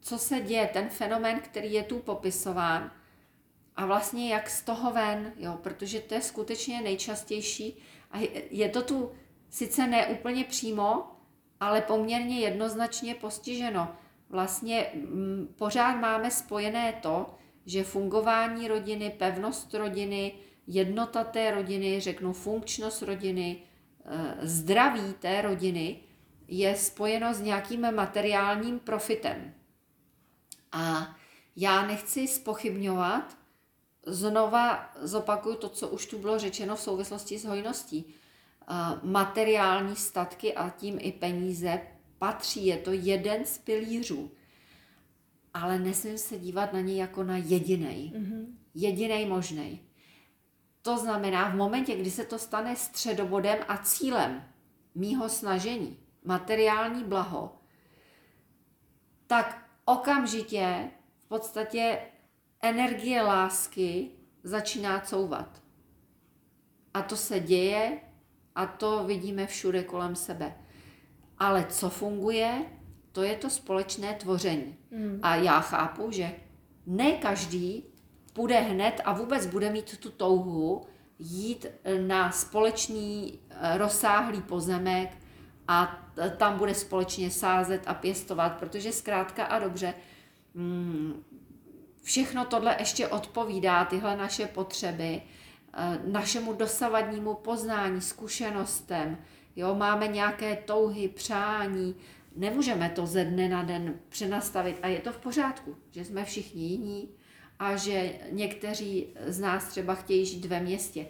co 0.00 0.18
se 0.18 0.40
děje, 0.40 0.66
ten 0.66 0.88
fenomén, 0.88 1.40
který 1.40 1.72
je 1.72 1.82
tu 1.82 1.98
popisován 1.98 2.90
a 3.76 3.86
vlastně 3.86 4.32
jak 4.34 4.50
z 4.50 4.62
toho 4.62 4.92
ven, 4.92 5.32
jo, 5.36 5.58
protože 5.62 6.00
to 6.00 6.14
je 6.14 6.22
skutečně 6.22 6.80
nejčastější 6.80 7.76
a 8.10 8.18
je- 8.50 8.68
to 8.68 8.82
tu 8.82 9.12
sice 9.50 9.86
ne 9.86 10.06
úplně 10.06 10.44
přímo, 10.44 11.12
ale 11.60 11.80
poměrně 11.80 12.40
jednoznačně 12.40 13.14
postiženo. 13.14 13.96
Vlastně 14.28 14.90
mm, 14.94 15.54
pořád 15.58 15.94
máme 15.96 16.30
spojené 16.30 16.92
to, 16.92 17.34
že 17.66 17.84
fungování 17.84 18.68
rodiny, 18.68 19.10
pevnost 19.10 19.74
rodiny, 19.74 20.32
jednota 20.66 21.24
té 21.24 21.50
rodiny, 21.50 22.00
řeknu 22.00 22.32
funkčnost 22.32 23.02
rodiny, 23.02 23.62
zdraví 24.42 25.14
té 25.18 25.42
rodiny 25.42 26.00
je 26.48 26.76
spojeno 26.76 27.34
s 27.34 27.40
nějakým 27.40 27.94
materiálním 27.94 28.78
profitem. 28.78 29.54
A 30.72 31.16
já 31.56 31.86
nechci 31.86 32.28
spochybňovat, 32.28 33.38
znova 34.06 34.90
zopakuju 35.02 35.56
to, 35.56 35.68
co 35.68 35.88
už 35.88 36.06
tu 36.06 36.18
bylo 36.18 36.38
řečeno 36.38 36.76
v 36.76 36.80
souvislosti 36.80 37.38
s 37.38 37.44
hojností. 37.44 38.04
Eh, 38.68 38.74
Materiální 39.02 39.96
statky 39.96 40.54
a 40.54 40.70
tím 40.70 40.98
i 41.00 41.12
peníze 41.12 41.80
patří, 42.18 42.66
je 42.66 42.76
to 42.76 42.92
jeden 42.92 43.44
z 43.44 43.58
pilířů, 43.58 44.30
ale 45.54 45.78
nesmím 45.78 46.18
se 46.18 46.38
dívat 46.38 46.72
na 46.72 46.80
ně 46.80 47.02
jako 47.02 47.24
na 47.24 47.36
jedinej 47.36 48.12
Mhm. 48.18 48.58
jediný 48.74 49.24
možný. 49.26 49.80
To 50.86 50.98
znamená, 50.98 51.48
v 51.48 51.54
momentě, 51.54 51.96
kdy 51.96 52.10
se 52.10 52.24
to 52.24 52.38
stane 52.38 52.76
středobodem 52.76 53.58
a 53.68 53.78
cílem 53.78 54.44
mýho 54.94 55.28
snažení, 55.28 55.98
materiální 56.24 57.04
blaho, 57.04 57.56
tak 59.26 59.68
okamžitě 59.84 60.90
v 61.24 61.28
podstatě 61.28 61.98
energie 62.62 63.22
lásky 63.22 64.10
začíná 64.42 65.00
couvat. 65.00 65.62
A 66.94 67.02
to 67.02 67.16
se 67.16 67.40
děje 67.40 68.00
a 68.54 68.66
to 68.66 69.04
vidíme 69.04 69.46
všude 69.46 69.82
kolem 69.82 70.16
sebe. 70.16 70.54
Ale 71.38 71.66
co 71.68 71.90
funguje, 71.90 72.64
to 73.12 73.22
je 73.22 73.36
to 73.36 73.50
společné 73.50 74.14
tvoření. 74.14 74.76
Mm. 74.90 75.20
A 75.22 75.36
já 75.36 75.60
chápu, 75.60 76.10
že 76.10 76.34
ne 76.86 77.12
každý 77.12 77.84
bude 78.36 78.60
hned 78.60 79.00
a 79.04 79.12
vůbec 79.12 79.46
bude 79.46 79.70
mít 79.70 79.98
tu 79.98 80.10
touhu 80.10 80.86
jít 81.18 81.66
na 82.06 82.32
společný 82.32 83.40
eh, 83.50 83.78
rozsáhlý 83.78 84.42
pozemek 84.42 85.18
a 85.68 86.06
tam 86.36 86.58
bude 86.58 86.74
společně 86.74 87.30
sázet 87.30 87.82
a 87.86 87.94
pěstovat, 87.94 88.58
protože 88.58 88.92
zkrátka 88.92 89.44
a 89.44 89.58
dobře 89.58 89.94
mm, 90.54 91.24
všechno 92.02 92.44
tohle 92.44 92.76
ještě 92.78 93.08
odpovídá 93.08 93.84
tyhle 93.84 94.16
naše 94.16 94.46
potřeby. 94.46 95.22
eh, 95.78 95.98
našemu 96.04 96.52
dosavadnímu 96.52 97.34
poznání, 97.34 98.00
zkušenostem, 98.00 99.18
jo, 99.56 99.74
máme 99.74 100.08
nějaké 100.08 100.56
touhy, 100.56 101.08
přání, 101.08 101.96
nemůžeme 102.36 102.90
to 102.90 103.06
ze 103.06 103.24
dne 103.24 103.48
na 103.48 103.62
den 103.62 103.94
přenastavit 104.08 104.78
a 104.82 104.86
je 104.88 105.00
to 105.00 105.12
v 105.12 105.18
pořádku, 105.18 105.76
že 105.90 106.04
jsme 106.04 106.24
všichni 106.24 106.62
jiní 106.62 107.08
a 107.58 107.76
že 107.76 108.12
někteří 108.30 109.06
z 109.26 109.38
nás 109.38 109.68
třeba 109.68 109.94
chtějí 109.94 110.26
žít 110.26 110.44
ve 110.44 110.60
městě. 110.60 111.06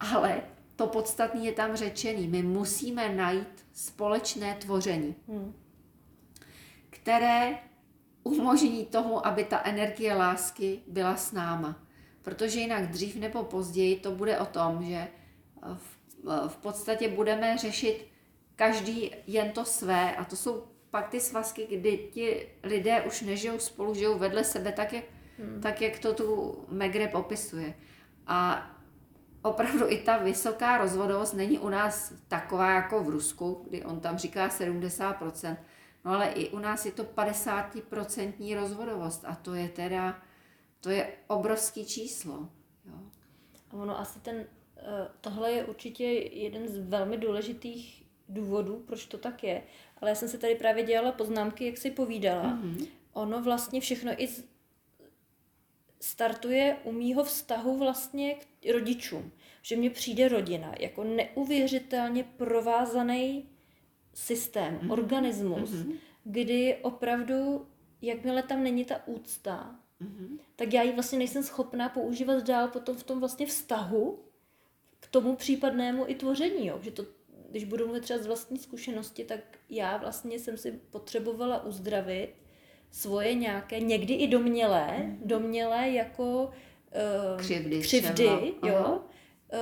Ale 0.00 0.42
to 0.76 0.86
podstatné 0.86 1.40
je 1.40 1.52
tam 1.52 1.76
řečený. 1.76 2.28
My 2.28 2.42
musíme 2.42 3.14
najít 3.14 3.66
společné 3.72 4.54
tvoření, 4.54 5.14
hmm. 5.28 5.54
které 6.90 7.58
umožní 8.22 8.86
tomu, 8.86 9.26
aby 9.26 9.44
ta 9.44 9.62
energie 9.64 10.14
lásky 10.14 10.80
byla 10.86 11.16
s 11.16 11.32
náma. 11.32 11.82
Protože 12.22 12.60
jinak 12.60 12.90
dřív 12.90 13.16
nebo 13.16 13.42
později 13.44 13.96
to 13.96 14.10
bude 14.10 14.38
o 14.38 14.46
tom, 14.46 14.84
že 14.84 15.08
v, 15.74 15.98
v 16.48 16.56
podstatě 16.56 17.08
budeme 17.08 17.58
řešit 17.58 18.12
každý 18.56 19.10
jen 19.26 19.50
to 19.50 19.64
své 19.64 20.16
a 20.16 20.24
to 20.24 20.36
jsou 20.36 20.64
pak 20.90 21.08
ty 21.08 21.20
svazky, 21.20 21.66
kdy 21.66 22.08
ti 22.12 22.48
lidé 22.62 23.02
už 23.02 23.20
nežijou 23.20 23.58
spolu, 23.58 23.94
žijou 23.94 24.18
vedle 24.18 24.44
sebe, 24.44 24.72
tak 24.72 24.92
jak, 24.92 25.04
hmm. 25.42 25.60
tak 25.60 25.82
jak 25.82 25.98
to 25.98 26.14
tu 26.14 26.58
Megre 26.68 27.08
popisuje. 27.08 27.74
A 28.26 28.70
opravdu 29.42 29.88
i 29.88 29.98
ta 29.98 30.18
vysoká 30.18 30.78
rozvodovost 30.78 31.34
není 31.34 31.58
u 31.58 31.68
nás 31.68 32.12
taková 32.28 32.74
jako 32.74 33.04
v 33.04 33.08
Rusku, 33.08 33.64
kdy 33.68 33.84
on 33.84 34.00
tam 34.00 34.18
říká 34.18 34.48
70%, 34.48 35.56
no 36.04 36.10
ale 36.10 36.26
i 36.26 36.50
u 36.50 36.58
nás 36.58 36.86
je 36.86 36.92
to 36.92 37.04
50% 37.04 38.56
rozvodovost 38.60 39.24
a 39.24 39.34
to 39.34 39.54
je 39.54 39.68
teda, 39.68 40.22
to 40.80 40.90
je 40.90 41.12
obrovský 41.26 41.86
číslo. 41.86 42.48
Jo. 42.84 42.94
A 43.70 43.76
ono 43.76 44.00
asi 44.00 44.20
ten, 44.20 44.36
eh, 44.76 45.08
tohle 45.20 45.52
je 45.52 45.64
určitě 45.64 46.04
jeden 46.32 46.68
z 46.68 46.88
velmi 46.88 47.18
důležitých 47.18 48.06
důvodů, 48.28 48.84
proč 48.86 49.06
to 49.06 49.18
tak 49.18 49.44
je. 49.44 49.62
Ale 50.00 50.10
já 50.10 50.14
jsem 50.14 50.28
se 50.28 50.38
tady 50.38 50.54
právě 50.54 50.84
dělala 50.84 51.12
poznámky, 51.12 51.66
jak 51.66 51.78
si 51.78 51.90
povídala. 51.90 52.42
Mm-hmm. 52.42 52.86
Ono 53.12 53.42
vlastně 53.42 53.80
všechno 53.80 54.12
i 54.22 54.28
startuje 56.02 56.76
u 56.84 56.92
mýho 56.92 57.24
vztahu 57.24 57.78
vlastně 57.78 58.34
k 58.34 58.72
rodičům. 58.72 59.32
Že 59.62 59.76
mně 59.76 59.90
přijde 59.90 60.28
rodina 60.28 60.74
jako 60.80 61.04
neuvěřitelně 61.04 62.24
provázaný 62.24 63.48
systém, 64.14 64.78
mm-hmm. 64.78 64.92
organismus, 64.92 65.70
mm-hmm. 65.70 65.96
kdy 66.24 66.76
opravdu, 66.82 67.66
jakmile 68.02 68.42
tam 68.42 68.62
není 68.62 68.84
ta 68.84 69.06
úcta, 69.06 69.76
mm-hmm. 70.02 70.38
tak 70.56 70.72
já 70.72 70.82
ji 70.82 70.92
vlastně 70.92 71.18
nejsem 71.18 71.42
schopná 71.42 71.88
používat 71.88 72.42
dál 72.42 72.68
potom 72.68 72.96
v 72.96 73.02
tom 73.02 73.20
vlastně 73.20 73.46
vztahu 73.46 74.18
k 75.00 75.06
tomu 75.06 75.36
případnému 75.36 76.04
i 76.08 76.14
tvoření. 76.14 76.66
Jo. 76.66 76.78
Že 76.82 76.90
to, 76.90 77.06
když 77.50 77.64
budu 77.64 77.84
mluvit 77.84 78.00
třeba 78.00 78.18
z 78.18 78.26
vlastní 78.26 78.58
zkušenosti, 78.58 79.24
tak 79.24 79.40
já 79.70 79.96
vlastně 79.96 80.38
jsem 80.38 80.56
si 80.56 80.72
potřebovala 80.72 81.64
uzdravit 81.64 82.41
svoje 82.92 83.34
nějaké, 83.34 83.80
někdy 83.80 84.14
i 84.14 84.28
domělé, 84.28 84.98
mm. 84.98 85.20
domělé 85.24 85.90
jako 85.90 86.44
uh, 86.44 87.40
křivdy, 87.40 87.80
křivdy 87.80 88.54
jo, 88.66 89.00
uh, 89.52 89.58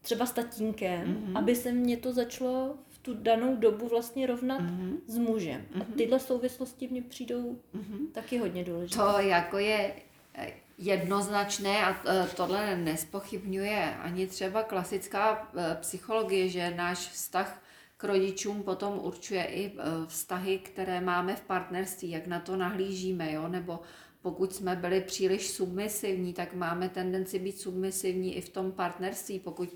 třeba 0.00 0.26
s 0.26 0.32
tatínkem, 0.32 1.04
mm-hmm. 1.04 1.38
aby 1.38 1.56
se 1.56 1.72
mě 1.72 1.96
to 1.96 2.12
začalo 2.12 2.74
v 2.88 2.98
tu 2.98 3.14
danou 3.14 3.56
dobu 3.56 3.88
vlastně 3.88 4.26
rovnat 4.26 4.60
mm-hmm. 4.60 4.96
s 5.06 5.18
mužem. 5.18 5.60
Mm-hmm. 5.60 5.80
A 5.80 5.84
mhm. 5.84 5.92
tyhle 5.92 6.20
souvislosti 6.20 6.88
mě 6.88 7.02
přijdou 7.02 7.58
mm-hmm. 7.74 8.12
taky 8.12 8.38
hodně 8.38 8.64
důležité. 8.64 9.02
To 9.02 9.18
jako 9.18 9.58
je 9.58 9.92
eh, 10.34 10.52
jednoznačné 10.78 11.84
a 11.84 11.96
tohle 12.36 12.76
nespochybňuje 12.76 13.94
ani 14.02 14.26
třeba 14.26 14.62
klasická 14.62 15.52
psychologie, 15.80 16.48
že 16.48 16.74
náš 16.76 16.98
vztah 16.98 17.61
k 18.02 18.04
rodičům 18.04 18.62
potom 18.62 18.98
určuje 18.98 19.44
i 19.44 19.66
e, 19.66 19.72
vztahy, 20.06 20.58
které 20.58 21.00
máme 21.00 21.36
v 21.36 21.40
partnerství, 21.40 22.10
jak 22.10 22.26
na 22.26 22.40
to 22.40 22.56
nahlížíme, 22.56 23.32
jo? 23.32 23.48
nebo 23.48 23.80
pokud 24.22 24.54
jsme 24.54 24.76
byli 24.76 25.00
příliš 25.00 25.50
submisivní, 25.50 26.32
tak 26.32 26.54
máme 26.54 26.88
tendenci 26.88 27.38
být 27.38 27.60
submisivní 27.60 28.36
i 28.36 28.40
v 28.40 28.48
tom 28.48 28.72
partnerství, 28.72 29.38
pokud 29.38 29.68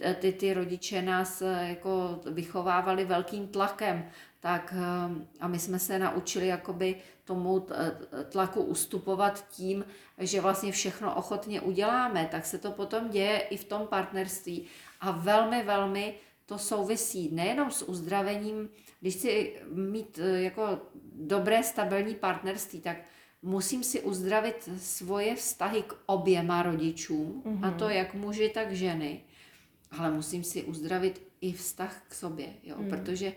e, 0.00 0.14
ty, 0.14 0.32
ty 0.32 0.54
rodiče 0.54 1.02
nás 1.02 1.42
e, 1.42 1.68
jako 1.68 2.20
vychovávali 2.30 3.04
velkým 3.04 3.48
tlakem, 3.48 4.10
tak 4.40 4.74
a 5.40 5.48
my 5.48 5.58
jsme 5.58 5.78
se 5.78 5.98
naučili 5.98 6.46
jakoby 6.46 6.96
tomu 7.24 7.66
tlaku 8.28 8.62
ustupovat 8.62 9.48
tím, 9.48 9.84
že 10.18 10.40
vlastně 10.40 10.72
všechno 10.72 11.14
ochotně 11.14 11.60
uděláme, 11.60 12.28
tak 12.30 12.46
se 12.46 12.58
to 12.58 12.70
potom 12.70 13.10
děje 13.10 13.38
i 13.38 13.56
v 13.56 13.64
tom 13.64 13.86
partnerství 13.86 14.66
a 15.00 15.10
velmi, 15.10 15.62
velmi 15.62 16.14
to 16.48 16.58
souvisí 16.58 17.28
nejenom 17.32 17.70
s 17.70 17.88
uzdravením, 17.88 18.68
když 19.00 19.14
chci 19.14 19.56
mít 19.72 20.18
eh, 20.22 20.42
jako 20.42 20.78
dobré 21.12 21.62
stabilní 21.62 22.14
partnerství, 22.14 22.80
tak 22.80 22.96
musím 23.42 23.84
si 23.84 24.00
uzdravit 24.00 24.68
svoje 24.78 25.36
vztahy 25.36 25.82
k 25.82 25.94
oběma 26.06 26.62
rodičům, 26.62 27.42
mm-hmm. 27.46 27.68
a 27.68 27.70
to 27.70 27.84
mhm. 27.84 27.94
jak 27.94 28.14
muži, 28.14 28.48
tak 28.48 28.72
ženy, 28.72 29.20
ale 29.98 30.10
musím 30.10 30.44
si 30.44 30.62
uzdravit 30.62 31.22
i 31.40 31.52
vztah 31.52 32.02
k 32.08 32.14
sobě, 32.14 32.48
jo? 32.62 32.76
Mm. 32.78 32.88
protože 32.88 33.32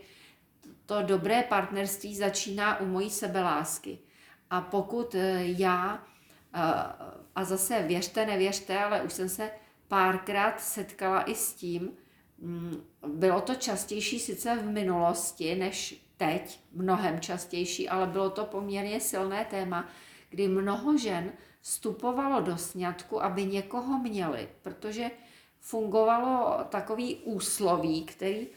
to 0.85 1.01
dobré 1.01 1.43
partnerství 1.43 2.15
začíná 2.15 2.79
u 2.79 2.85
mojí 2.85 3.09
sebelásky. 3.09 3.99
A 4.49 4.61
pokud 4.61 5.15
eh, 5.15 5.43
já, 5.43 6.03
eh, 6.53 6.59
a 7.35 7.43
zase 7.43 7.83
věřte, 7.83 8.25
nevěřte, 8.25 8.79
ale 8.79 9.01
už 9.01 9.13
jsem 9.13 9.29
se 9.29 9.51
párkrát 9.87 10.61
setkala 10.61 11.23
i 11.23 11.35
s 11.35 11.53
tím, 11.53 11.91
bylo 13.07 13.41
to 13.41 13.55
častější 13.55 14.19
sice 14.19 14.55
v 14.55 14.65
minulosti 14.65 15.55
než 15.55 16.05
teď, 16.17 16.59
mnohem 16.73 17.19
častější, 17.19 17.89
ale 17.89 18.07
bylo 18.07 18.29
to 18.29 18.45
poměrně 18.45 18.99
silné 18.99 19.45
téma, 19.45 19.89
kdy 20.29 20.47
mnoho 20.47 20.97
žen 20.97 21.31
vstupovalo 21.61 22.41
do 22.41 22.57
sňatku, 22.57 23.23
aby 23.23 23.45
někoho 23.45 23.99
měli, 23.99 24.49
protože 24.61 25.11
fungovalo 25.59 26.63
takový 26.69 27.15
úsloví, 27.15 28.03
který 28.03 28.47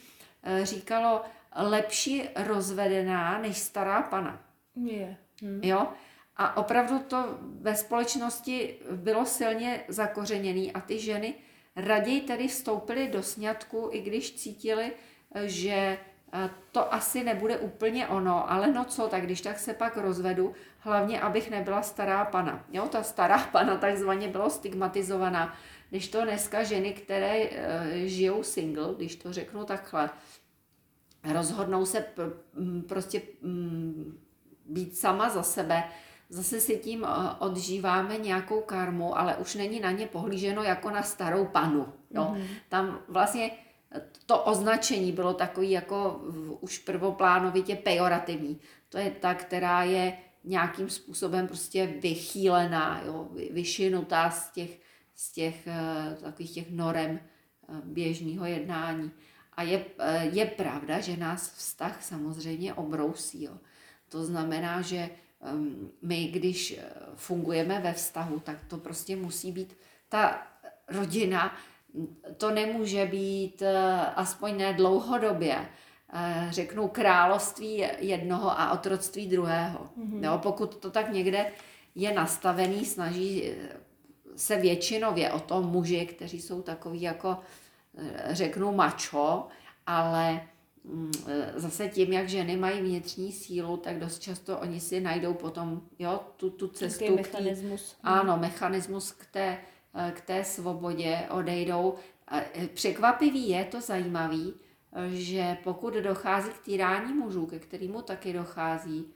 eh, 0.43 0.67
říkalo 0.67 1.23
lepší 1.57 2.23
rozvedená 2.37 3.39
než 3.39 3.59
stará 3.59 4.03
pana. 4.03 4.43
Je. 4.85 5.17
Hm. 5.43 5.61
Jo? 5.63 5.89
A 6.37 6.57
opravdu 6.57 6.99
to 6.99 7.39
ve 7.41 7.77
společnosti 7.77 8.79
bylo 8.93 9.27
silně 9.27 9.85
zakořeněné 9.89 10.73
a 10.73 10.81
ty 10.81 10.99
ženy 10.99 11.35
raději 11.77 12.21
tedy 12.21 12.49
vstoupili 12.49 13.09
do 13.09 13.23
sňatku, 13.23 13.89
i 13.93 14.01
když 14.01 14.35
cítili, 14.35 14.93
že 15.45 15.99
eh, 16.33 16.51
to 16.73 16.95
asi 16.95 17.25
nebude 17.25 17.59
úplně 17.59 18.07
ono, 18.07 18.53
ale 18.53 18.73
no 18.73 18.85
co, 18.85 19.09
tak 19.09 19.23
když 19.23 19.41
tak 19.41 19.59
se 19.59 19.75
pak 19.75 19.97
rozvedu, 19.97 20.55
hlavně 20.79 21.21
abych 21.21 21.51
nebyla 21.51 21.83
stará 21.83 22.25
pana. 22.25 22.65
Jo, 22.73 22.89
ta 22.89 23.03
stará 23.03 23.39
pana 23.53 23.77
takzvaně 23.77 24.29
bylo 24.29 24.51
stigmatizovaná, 24.51 25.57
když 25.91 26.09
to 26.09 26.25
dneska 26.25 26.63
ženy, 26.63 26.93
které 26.93 27.37
e, 27.37 28.09
žijou 28.09 28.43
single, 28.43 28.95
když 28.97 29.17
to 29.17 29.33
řeknu 29.33 29.65
takhle, 29.65 30.11
rozhodnou 31.33 31.87
se 31.87 32.07
pr- 32.17 32.33
prostě 32.89 33.23
být 34.67 34.97
sama 34.97 35.29
za 35.29 35.43
sebe, 35.43 35.85
zase 36.29 36.61
si 36.61 36.77
tím 36.77 37.05
eh, 37.05 37.09
odžíváme 37.39 38.19
nějakou 38.19 38.61
karmu, 38.61 39.19
ale 39.19 39.37
už 39.37 39.55
není 39.55 39.81
na 39.81 39.91
ně 39.91 40.07
pohlíženo 40.07 40.63
jako 40.63 40.91
na 40.91 41.03
starou 41.03 41.47
panu. 41.47 41.93
Jo? 42.11 42.35
Mm-hmm. 42.35 42.47
Tam 42.69 42.99
vlastně 43.09 43.51
to 44.27 44.45
označení 44.45 45.13
bylo 45.13 45.35
takový 45.35 45.71
jako 45.71 46.21
už 46.61 46.79
prvoplánovitě 46.79 47.77
pejorativní. 47.77 48.61
To 48.89 48.99
je 48.99 49.11
ta, 49.11 49.35
která 49.35 49.83
je 49.83 50.19
nějakým 50.45 50.91
způsobem 50.91 51.47
prostě 51.47 51.87
vychýlená, 51.87 53.03
jo? 53.07 53.29
vyšinutá 53.51 54.31
z 54.31 54.51
těch, 54.51 54.81
z 55.15 55.33
těch 55.33 55.67
uh, 55.67 56.23
takových 56.23 56.55
těch 56.55 56.71
norem 56.71 57.21
uh, 57.69 57.77
běžného 57.85 58.47
jednání. 58.47 59.11
A 59.53 59.63
je, 59.63 59.85
je 60.33 60.47
pravda, 60.47 61.01
že 61.01 61.17
nás 61.17 61.55
vztah 61.55 62.03
samozřejmě 62.03 62.75
obrousí. 62.75 63.45
Jo? 63.45 63.53
To 64.09 64.25
znamená, 64.25 64.83
že 64.83 65.11
my, 66.03 66.25
když 66.25 66.79
eh, 66.79 66.85
fungujeme 67.15 67.81
ve 67.81 67.93
vztahu, 67.93 68.41
tak 68.41 68.57
to 68.69 68.79
prostě 68.79 69.17
musí 69.17 69.53
být 69.53 69.77
ta 70.09 70.43
rodina, 70.89 71.57
to 72.37 72.51
nemůže 72.51 73.07
být 73.07 73.63
eh, 73.63 74.01
aspoň 74.17 74.57
ne 74.57 74.73
dlouhodobě, 74.73 75.69
eh, 76.13 76.47
řeknu 76.51 76.89
království 76.89 77.85
jednoho 77.99 78.61
a 78.61 78.73
otroctví 78.73 79.27
druhého. 79.27 79.89
Mm-hmm. 79.99 80.25
Jo, 80.25 80.39
pokud 80.43 80.77
to 80.77 80.91
tak 80.91 81.13
někde 81.13 81.53
je 81.95 82.13
nastavený, 82.13 82.85
snaží 82.85 83.53
se 84.37 84.57
většinově 84.57 85.33
o 85.33 85.41
to 85.41 85.63
muži, 85.63 86.07
kteří 86.07 86.41
jsou 86.41 86.63
takový 86.63 87.03
jako, 87.03 87.39
řeknu, 88.31 88.73
mačo, 88.73 89.49
ale 89.87 90.41
zase 91.55 91.89
tím, 91.89 92.13
jak 92.13 92.29
ženy 92.29 92.57
mají 92.57 92.81
vnitřní 92.81 93.33
sílu, 93.33 93.77
tak 93.77 93.99
dost 93.99 94.19
často 94.19 94.59
oni 94.59 94.81
si 94.81 95.01
najdou 95.01 95.35
potom 95.35 95.83
jo, 95.99 96.21
tu, 96.37 96.51
tu 96.51 96.69
cestu. 96.69 97.17
Mechanismus. 97.17 97.93
Tý, 97.93 97.97
ano, 98.03 98.37
mechanismus 98.39 99.13
k 99.13 99.27
té 99.27 99.59
eh, 99.95 100.13
k 100.17 100.21
té 100.21 100.45
svobodě 100.45 101.19
odejdou. 101.31 101.95
Eh, 102.31 102.69
Překvapivý 102.75 103.49
je 103.49 103.65
to 103.65 103.81
zajímavý, 103.81 104.55
že 105.13 105.57
pokud 105.65 105.95
dochází 105.95 106.51
k 106.51 106.65
týrání 106.65 107.15
mužů, 107.15 107.47
ke 107.47 107.59
kterému 107.59 108.03
taky 108.03 108.33
dochází, 108.33 109.07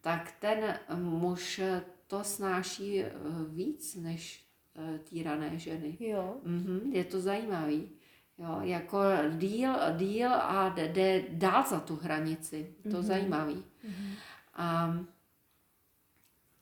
tak 0.00 0.32
ten 0.40 0.78
muž 0.94 1.60
to 2.06 2.24
snáší 2.24 3.04
víc 3.48 3.94
než 3.94 4.46
týrané 5.04 5.58
ženy. 5.58 5.96
Jo. 6.00 6.36
Mm-hmm, 6.46 6.92
je 6.92 7.04
to 7.04 7.20
zajímavý. 7.20 7.95
Jo, 8.38 8.58
jako 8.60 8.98
díl, 9.30 9.70
díl 9.96 10.30
a 10.32 10.68
jde 10.68 11.24
dál 11.28 11.64
za 11.68 11.80
tu 11.80 11.96
hranici. 11.96 12.74
To 12.82 12.88
mm-hmm. 12.88 13.02
zajímavý. 13.02 13.54
Mm-hmm. 13.54 14.14
A 14.54 14.96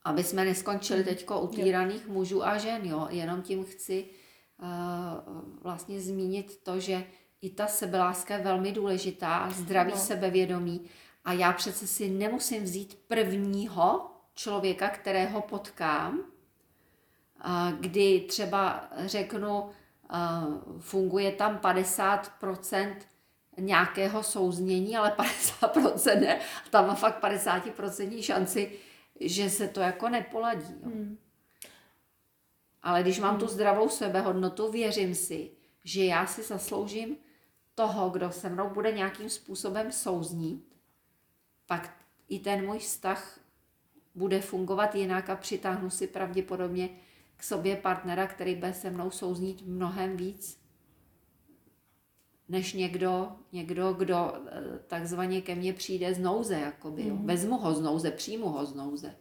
aby 0.04 0.24
jsme 0.24 0.44
neskončili 0.44 1.00
mhm. 1.00 1.08
teď 1.08 1.30
u 1.30 1.46
týraných 1.46 2.08
mužů 2.08 2.46
a 2.46 2.58
žen, 2.58 2.84
jo. 2.84 3.08
Jenom 3.10 3.42
tím 3.42 3.64
chci 3.64 4.06
uh, 4.62 4.66
vlastně 5.62 6.00
zmínit 6.00 6.60
to, 6.62 6.80
že 6.80 7.04
i 7.40 7.50
ta 7.50 7.66
sebeláska 7.66 8.36
je 8.36 8.44
velmi 8.44 8.72
důležitá, 8.72 9.50
zdravý 9.50 9.90
no. 9.90 9.96
sebevědomí. 9.96 10.80
A 11.24 11.32
já 11.32 11.52
přece 11.52 11.86
si 11.86 12.10
nemusím 12.10 12.64
vzít 12.64 12.98
prvního 13.08 14.10
člověka, 14.34 14.88
kterého 14.88 15.40
potkám, 15.40 16.18
uh, 16.18 17.72
kdy 17.80 18.20
třeba 18.20 18.88
řeknu, 18.98 19.70
funguje 20.78 21.32
tam 21.32 21.58
50% 21.58 22.96
nějakého 23.58 24.22
souznění, 24.22 24.96
ale 24.96 25.10
50% 25.10 26.20
ne. 26.20 26.40
Tam 26.70 26.86
má 26.86 26.94
fakt 26.94 27.22
50% 27.22 28.22
šanci, 28.22 28.72
že 29.20 29.50
se 29.50 29.68
to 29.68 29.80
jako 29.80 30.08
nepoladí. 30.08 30.74
Jo. 30.82 30.90
Hmm. 30.90 31.18
Ale 32.82 33.02
když 33.02 33.18
mám 33.18 33.38
tu 33.38 33.48
zdravou 33.48 33.88
sebehodnotu, 33.88 34.70
věřím 34.70 35.14
si, 35.14 35.50
že 35.84 36.04
já 36.04 36.26
si 36.26 36.42
zasloužím 36.42 37.16
toho, 37.74 38.10
kdo 38.10 38.32
se 38.32 38.48
mnou 38.48 38.70
bude 38.70 38.92
nějakým 38.92 39.30
způsobem 39.30 39.92
souznít, 39.92 40.76
pak 41.66 41.96
i 42.28 42.38
ten 42.38 42.66
můj 42.66 42.78
vztah 42.78 43.40
bude 44.14 44.40
fungovat 44.40 44.94
jinak 44.94 45.30
a 45.30 45.36
přitáhnu 45.36 45.90
si 45.90 46.06
pravděpodobně 46.06 46.88
k 47.36 47.42
sobě 47.42 47.76
partnera, 47.76 48.26
který 48.26 48.54
bude 48.54 48.74
se 48.74 48.90
mnou 48.90 49.10
souznít 49.10 49.62
mnohem 49.66 50.16
víc, 50.16 50.64
než 52.48 52.72
někdo, 52.72 53.32
někdo 53.52 53.92
kdo 53.92 54.32
eh, 54.34 54.78
takzvaně 54.86 55.42
ke 55.42 55.54
mně 55.54 55.72
přijde 55.72 56.14
z 56.14 56.18
nouze, 56.18 56.54
jakoby, 56.54 57.02
mm-hmm. 57.02 57.26
Vezmu 57.26 57.58
ho 57.58 57.74
z 57.74 57.80
nouze, 57.80 58.10
přijmu 58.10 58.48
ho 58.48 58.66
z 58.66 58.74
nouze. 58.74 59.16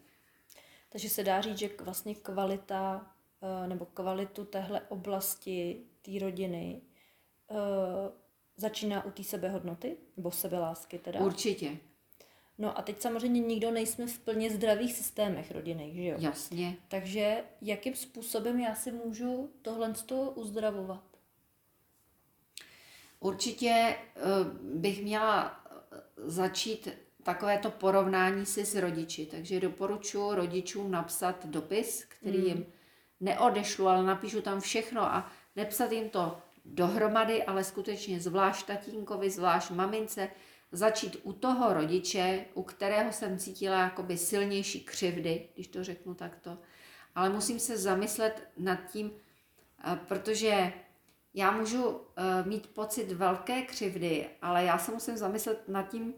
Takže 0.89 1.09
se 1.09 1.23
dá 1.23 1.41
říct, 1.41 1.57
že 1.57 1.69
vlastně 1.83 2.15
kvalita 2.15 3.11
eh, 3.41 3.67
nebo 3.67 3.85
kvalitu 3.85 4.45
téhle 4.45 4.81
oblasti, 4.81 5.83
té 6.01 6.11
rodiny 6.19 6.81
eh, 7.51 7.55
začíná 8.57 9.05
u 9.05 9.11
té 9.11 9.23
sebehodnoty 9.23 9.97
nebo 10.17 10.31
sebelásky 10.31 10.99
teda? 10.99 11.19
Určitě. 11.19 11.77
No 12.57 12.77
a 12.77 12.81
teď 12.81 13.01
samozřejmě 13.01 13.39
nikdo 13.39 13.71
nejsme 13.71 14.07
v 14.07 14.19
plně 14.19 14.49
zdravých 14.49 14.93
systémech 14.93 15.51
rodinných, 15.51 15.95
že 15.95 16.03
jo? 16.03 16.15
Jasně. 16.19 16.77
Takže 16.87 17.43
jakým 17.61 17.95
způsobem 17.95 18.59
já 18.59 18.75
si 18.75 18.91
můžu 18.91 19.49
tohle 19.61 19.93
uzdravovat? 20.35 21.03
Určitě 23.19 23.69
eh, 23.69 24.21
bych 24.61 25.03
měla 25.03 25.63
eh, 25.65 26.01
začít 26.17 26.89
takovéto 27.23 27.71
porovnání 27.71 28.45
si 28.45 28.65
s 28.65 28.75
rodiči. 28.75 29.25
Takže 29.25 29.59
doporučuji 29.59 30.35
rodičům 30.35 30.91
napsat 30.91 31.45
dopis, 31.45 32.03
který 32.03 32.37
mm. 32.37 32.45
jim 32.45 32.65
neodešlu, 33.19 33.87
ale 33.87 34.03
napíšu 34.03 34.41
tam 34.41 34.61
všechno 34.61 35.01
a 35.01 35.31
nepsat 35.55 35.91
jim 35.91 36.09
to 36.09 36.37
dohromady, 36.65 37.43
ale 37.43 37.63
skutečně 37.63 38.19
zvlášť 38.19 38.67
tatínkovi, 38.67 39.29
zvlášť 39.29 39.71
mamince, 39.71 40.29
začít 40.73 41.17
u 41.23 41.33
toho 41.33 41.73
rodiče, 41.73 42.45
u 42.53 42.63
kterého 42.63 43.13
jsem 43.13 43.37
cítila 43.37 43.79
jakoby 43.79 44.17
silnější 44.17 44.83
křivdy, 44.83 45.49
když 45.53 45.67
to 45.67 45.83
řeknu 45.83 46.13
takto. 46.13 46.57
Ale 47.15 47.29
musím 47.29 47.59
se 47.59 47.77
zamyslet 47.77 48.47
nad 48.57 48.79
tím, 48.91 49.11
eh, 49.83 49.99
protože 50.07 50.73
já 51.33 51.51
můžu 51.51 52.01
eh, 52.17 52.23
mít 52.49 52.67
pocit 52.67 53.11
velké 53.11 53.61
křivdy, 53.61 54.29
ale 54.41 54.63
já 54.63 54.77
se 54.77 54.91
musím 54.91 55.17
zamyslet 55.17 55.67
nad 55.67 55.83
tím, 55.83 56.13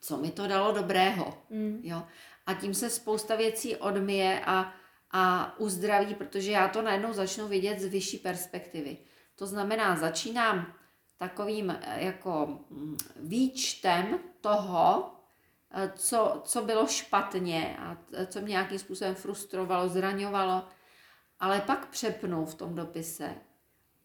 co 0.00 0.16
mi 0.16 0.30
to 0.30 0.46
dalo 0.46 0.72
dobrého. 0.72 1.42
Mm. 1.50 1.80
Jo? 1.82 2.02
A 2.46 2.54
tím 2.54 2.74
se 2.74 2.90
spousta 2.90 3.36
věcí 3.36 3.76
odmije 3.76 4.40
a, 4.46 4.72
a 5.10 5.54
uzdraví, 5.58 6.14
protože 6.14 6.50
já 6.50 6.68
to 6.68 6.82
najednou 6.82 7.12
začnu 7.12 7.48
vidět 7.48 7.80
z 7.80 7.84
vyšší 7.84 8.18
perspektivy. 8.18 8.96
To 9.34 9.46
znamená, 9.46 9.96
začínám 9.96 10.74
takovým 11.28 11.70
eh, 11.70 12.04
jako 12.04 12.60
mm, 12.70 12.96
výčtem 13.16 14.18
toho, 14.40 15.12
eh, 15.70 15.92
co, 15.96 16.40
co 16.44 16.62
bylo 16.62 16.86
špatně 16.86 17.76
a 17.78 17.96
co 18.26 18.40
mě 18.40 18.50
nějakým 18.50 18.78
způsobem 18.78 19.14
frustrovalo, 19.14 19.88
zraňovalo, 19.88 20.68
ale 21.40 21.60
pak 21.60 21.88
přepnu 21.88 22.46
v 22.46 22.54
tom 22.54 22.74
dopise 22.74 23.34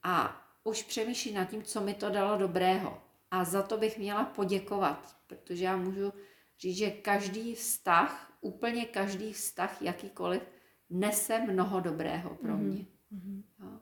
a 0.03 0.45
už 0.63 0.83
přemýšlím 0.83 1.35
nad 1.35 1.45
tím, 1.45 1.63
co 1.63 1.81
mi 1.81 1.93
to 1.93 2.09
dalo 2.09 2.37
dobrého. 2.37 3.01
A 3.31 3.43
za 3.43 3.61
to 3.63 3.77
bych 3.77 3.97
měla 3.97 4.23
poděkovat, 4.23 5.17
protože 5.27 5.65
já 5.65 5.77
můžu 5.77 6.13
říct, 6.59 6.77
že 6.77 6.91
každý 6.91 7.55
vztah, 7.55 8.33
úplně 8.41 8.85
každý 8.85 9.33
vztah, 9.33 9.81
jakýkoliv, 9.81 10.41
nese 10.89 11.39
mnoho 11.39 11.79
dobrého 11.79 12.29
pro 12.35 12.53
mhm. 12.53 12.63
mě. 12.63 12.85
Mm-hmm. 13.11 13.43
Jo. 13.59 13.79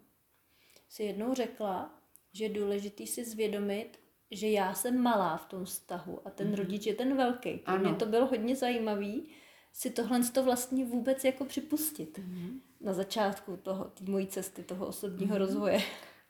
Jsi 0.89 1.04
jednou 1.04 1.34
řekla, 1.34 1.97
že 2.34 2.46
je 2.46 2.50
důležitý 2.50 3.08
si 3.08 3.26
zvědomit, 3.26 4.00
že 4.32 4.50
já 4.50 4.74
jsem 4.74 5.02
malá 5.02 5.38
v 5.38 5.46
tom 5.46 5.66
vztahu 5.66 6.20
a 6.26 6.30
ten 6.30 6.48
mm. 6.48 6.54
rodič 6.54 6.86
je 6.86 6.96
ten 6.96 7.18
velký. 7.18 7.58
Pro 7.58 7.80
mě 7.80 7.94
to 7.94 8.06
bylo 8.06 8.26
hodně 8.26 8.56
zajímavý 8.56 9.30
si 9.78 9.90
tohle 9.90 10.20
to 10.34 10.44
vlastně 10.44 10.86
vůbec 10.86 11.24
jako 11.24 11.46
připustit 11.46 12.18
mm. 12.18 12.62
na 12.82 12.94
začátku 12.94 13.58
toho, 13.58 13.86
té 13.86 14.12
mojí 14.12 14.28
cesty, 14.28 14.63
toho 14.63 14.88
osobního 14.88 15.36
mm. 15.36 15.42
rozvoje. 15.42 15.82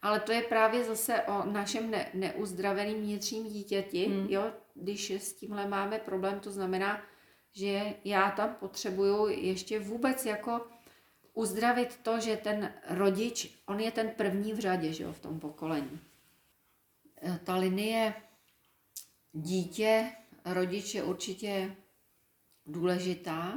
Ale 0.02 0.20
to 0.20 0.32
je 0.32 0.42
právě 0.42 0.84
zase 0.84 1.22
o 1.22 1.52
našem 1.52 1.92
ne, 1.92 2.10
neuzdraveném 2.14 3.02
vnitřním 3.02 3.48
dítěti, 3.48 4.08
mm. 4.08 4.28
jo, 4.30 4.52
když 4.76 5.12
s 5.12 5.34
tímhle 5.34 5.68
máme 5.68 6.00
problém, 6.00 6.40
to 6.40 6.52
znamená, 6.52 7.02
že 7.52 7.94
já 8.04 8.32
tam 8.32 8.56
potřebuju 8.60 9.28
ještě 9.28 9.80
vůbec 9.80 10.26
jako 10.26 10.68
uzdravit 11.38 12.00
to, 12.02 12.20
že 12.20 12.38
ten 12.38 12.74
rodič, 12.90 13.62
on 13.66 13.80
je 13.80 13.92
ten 13.92 14.10
první 14.10 14.54
v 14.54 14.60
řadě, 14.60 14.94
že 14.94 15.04
jo, 15.04 15.14
v 15.14 15.20
tom 15.20 15.40
pokolení. 15.40 16.00
E, 17.22 17.40
ta 17.44 17.56
linie 17.56 18.14
dítě, 19.34 20.12
rodič 20.46 20.96
je 20.96 21.04
určitě 21.04 21.76
důležitá, 22.66 23.54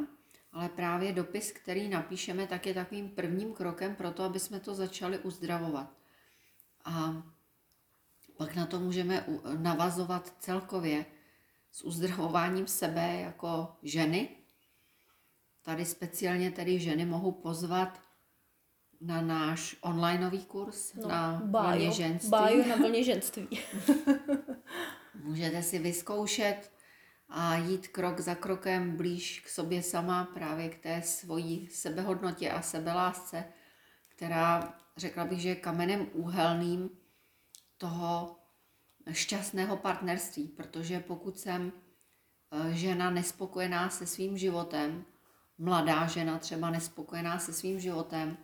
ale 0.52 0.68
právě 0.68 1.12
dopis, 1.12 1.52
který 1.52 1.88
napíšeme, 1.88 2.46
tak 2.46 2.66
je 2.66 2.74
takovým 2.74 3.08
prvním 3.08 3.54
krokem 3.54 3.96
pro 3.96 4.10
to, 4.10 4.24
aby 4.24 4.40
jsme 4.40 4.60
to 4.60 4.74
začali 4.74 5.18
uzdravovat. 5.18 5.90
A 6.84 7.22
pak 8.36 8.54
na 8.54 8.66
to 8.66 8.80
můžeme 8.80 9.26
navazovat 9.58 10.34
celkově 10.38 11.06
s 11.72 11.82
uzdravováním 11.82 12.66
sebe 12.66 13.20
jako 13.20 13.76
ženy, 13.82 14.39
Tady 15.62 15.84
speciálně 15.84 16.50
tedy 16.50 16.78
ženy 16.78 17.06
mohou 17.06 17.32
pozvat 17.32 18.00
na 19.00 19.20
náš 19.20 19.76
onlineový 19.80 20.44
kurz 20.44 20.94
no, 20.94 21.08
na 21.08 21.42
bájo, 21.44 21.78
vlně 21.78 21.92
ženství. 21.92 22.30
Bájo 22.30 22.68
na 22.68 22.76
vlně 22.86 23.04
ženství. 23.04 23.48
Můžete 25.14 25.62
si 25.62 25.78
vyzkoušet 25.78 26.72
a 27.28 27.56
jít 27.56 27.88
krok 27.88 28.20
za 28.20 28.34
krokem 28.34 28.96
blíž 28.96 29.40
k 29.40 29.48
sobě 29.48 29.82
sama, 29.82 30.24
právě 30.24 30.68
k 30.68 30.82
té 30.82 31.02
svojí 31.02 31.68
sebehodnotě 31.68 32.50
a 32.50 32.62
sebelásce, 32.62 33.44
která 34.08 34.74
řekla 34.96 35.24
bych, 35.24 35.40
že 35.40 35.48
je 35.48 35.56
kamenem 35.56 36.06
úhelným 36.12 36.90
toho 37.78 38.36
šťastného 39.12 39.76
partnerství, 39.76 40.48
protože 40.48 41.00
pokud 41.00 41.38
jsem 41.38 41.72
eh, 42.52 42.74
žena 42.74 43.10
nespokojená 43.10 43.90
se 43.90 44.06
svým 44.06 44.38
životem, 44.38 45.04
mladá 45.60 46.06
žena 46.06 46.38
třeba 46.38 46.70
nespokojená 46.70 47.38
se 47.38 47.52
svým 47.52 47.80
životem, 47.80 48.36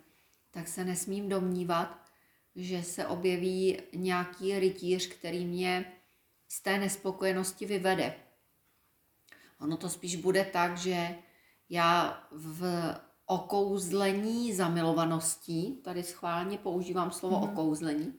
tak 0.50 0.68
se 0.68 0.84
nesmím 0.84 1.28
domnívat, 1.28 1.98
že 2.56 2.82
se 2.82 3.06
objeví 3.06 3.80
nějaký 3.94 4.58
rytíř, 4.58 5.08
který 5.08 5.44
mě 5.44 5.92
z 6.48 6.60
té 6.60 6.78
nespokojenosti 6.78 7.66
vyvede. 7.66 8.14
Ono 9.60 9.76
to 9.76 9.88
spíš 9.88 10.16
bude 10.16 10.44
tak, 10.44 10.76
že 10.76 11.14
já 11.70 12.22
v 12.30 12.94
okouzlení 13.26 14.52
zamilovaností, 14.52 15.76
tady 15.84 16.02
schválně 16.02 16.58
používám 16.58 17.10
slovo 17.10 17.36
mm-hmm. 17.36 17.52
okouzlení, 17.52 18.14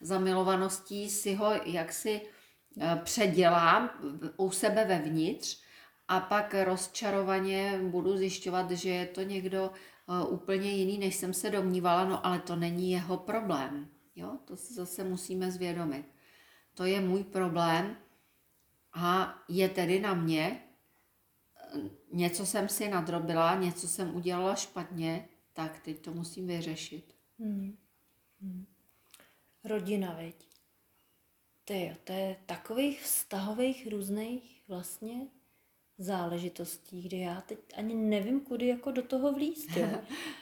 zamilovaností 0.00 1.10
si 1.10 1.34
ho 1.34 1.52
jaksi 1.64 2.20
eh, 2.80 3.00
předělám 3.04 3.90
u 4.36 4.50
sebe 4.50 4.84
vevnitř 4.84 5.67
a 6.08 6.20
pak 6.20 6.54
rozčarovaně 6.64 7.80
budu 7.82 8.16
zjišťovat, 8.16 8.70
že 8.70 8.90
je 8.90 9.06
to 9.06 9.22
někdo 9.22 9.72
uh, 10.06 10.32
úplně 10.32 10.70
jiný, 10.70 10.98
než 10.98 11.14
jsem 11.14 11.34
se 11.34 11.50
domnívala, 11.50 12.04
no 12.04 12.26
ale 12.26 12.38
to 12.38 12.56
není 12.56 12.90
jeho 12.90 13.16
problém. 13.16 13.88
Jo, 14.16 14.38
to 14.44 14.56
si 14.56 14.74
zase 14.74 15.04
musíme 15.04 15.50
zvědomit. 15.50 16.06
To 16.74 16.84
je 16.84 17.00
můj 17.00 17.24
problém 17.24 17.96
a 18.92 19.38
je 19.48 19.68
tedy 19.68 20.00
na 20.00 20.14
mě, 20.14 20.62
něco 22.12 22.46
jsem 22.46 22.68
si 22.68 22.88
nadrobila, 22.88 23.54
něco 23.54 23.88
jsem 23.88 24.16
udělala 24.16 24.54
špatně, 24.54 25.28
tak 25.52 25.80
teď 25.80 26.00
to 26.00 26.12
musím 26.14 26.46
vyřešit. 26.46 27.14
Hmm. 27.38 27.76
Hmm. 28.40 28.66
Rodina, 29.64 30.14
veď. 30.14 30.48
Ty, 31.64 31.96
to 32.04 32.12
je 32.12 32.36
takových 32.46 33.02
vztahových 33.02 33.88
různých 33.90 34.62
vlastně 34.68 35.26
záležitostí, 35.98 37.02
kde 37.02 37.16
já 37.16 37.40
teď 37.40 37.58
ani 37.76 37.94
nevím, 37.94 38.40
kudy 38.40 38.66
jako 38.66 38.90
do 38.90 39.02
toho 39.02 39.32
vlízt. 39.32 39.76
Jo. 39.76 39.86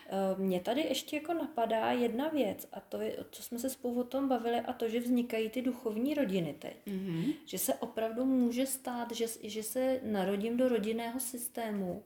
Eh, 0.08 0.38
Mně 0.38 0.60
tady 0.60 0.80
ještě 0.80 1.16
jako 1.16 1.34
napadá 1.34 1.90
jedna 1.90 2.28
věc 2.28 2.68
a 2.72 2.80
to 2.80 3.00
je, 3.00 3.16
co 3.30 3.42
jsme 3.42 3.58
se 3.58 3.70
spolu 3.70 4.00
o 4.00 4.04
tom 4.04 4.28
bavili 4.28 4.60
a 4.60 4.72
to, 4.72 4.88
že 4.88 5.00
vznikají 5.00 5.50
ty 5.50 5.62
duchovní 5.62 6.14
rodiny 6.14 6.54
teď. 6.58 6.76
Mm-hmm. 6.86 7.34
Že 7.46 7.58
se 7.58 7.74
opravdu 7.74 8.24
může 8.24 8.66
stát, 8.66 9.12
že, 9.12 9.26
že 9.42 9.62
se 9.62 10.00
narodím 10.04 10.56
do 10.56 10.68
rodinného 10.68 11.20
systému, 11.20 12.04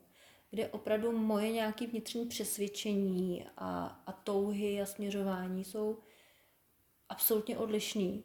kde 0.51 0.69
opravdu 0.69 1.13
moje 1.13 1.53
nějaké 1.53 1.87
vnitřní 1.87 2.27
přesvědčení 2.27 3.47
a, 3.57 4.03
a 4.07 4.13
touhy 4.13 4.83
a 4.83 4.87
směřování 4.87 5.65
jsou 5.65 5.99
absolutně 7.09 7.59
odlišný 7.59 8.25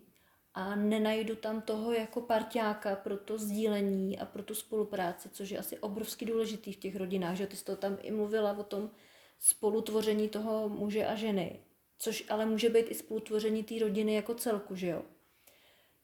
a 0.55 0.75
nenajdu 0.75 1.35
tam 1.35 1.61
toho 1.61 1.93
jako 1.93 2.21
parťáka 2.21 2.95
pro 2.95 3.17
to 3.17 3.37
sdílení 3.37 4.19
a 4.19 4.25
pro 4.25 4.43
tu 4.43 4.55
spolupráci, 4.55 5.29
což 5.29 5.49
je 5.49 5.59
asi 5.59 5.79
obrovsky 5.79 6.25
důležitý 6.25 6.73
v 6.73 6.79
těch 6.79 6.95
rodinách, 6.95 7.35
že 7.35 7.47
ty 7.47 7.55
jsi 7.57 7.65
to 7.65 7.75
tam 7.75 7.97
i 8.01 8.11
mluvila 8.11 8.57
o 8.57 8.63
tom 8.63 8.91
spolutvoření 9.39 10.29
toho 10.29 10.69
muže 10.69 11.05
a 11.05 11.15
ženy, 11.15 11.59
což 11.97 12.25
ale 12.29 12.45
může 12.45 12.69
být 12.69 12.85
i 12.89 12.95
spolutvoření 12.95 13.63
té 13.63 13.79
rodiny 13.79 14.13
jako 14.13 14.35
celku, 14.35 14.75
že 14.75 14.87
jo? 14.87 15.05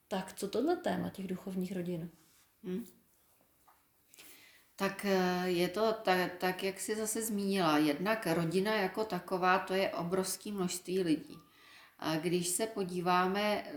Tak 0.08 0.34
co 0.34 0.48
tohle 0.48 0.76
téma 0.76 1.10
těch 1.10 1.28
duchovních 1.28 1.76
rodin? 1.76 2.10
Hmm. 2.64 2.86
Tak 4.76 5.06
eh, 5.06 5.50
je 5.50 5.70
to 5.70 5.94
tak, 5.94 6.36
tak, 6.38 6.64
jak 6.64 6.80
jsi 6.80 6.96
zase 6.96 7.22
zmínila. 7.22 7.78
Jednak 7.78 8.28
rodina 8.28 8.76
jako 8.76 9.06
taková, 9.06 9.60
to 9.60 9.74
je 9.74 9.90
obrovské 9.90 10.52
množství 10.52 11.04
lidí. 11.04 11.38
A 12.02 12.16
když 12.16 12.48
se 12.48 12.68
podíváme 12.68 13.64
eh, 13.66 13.74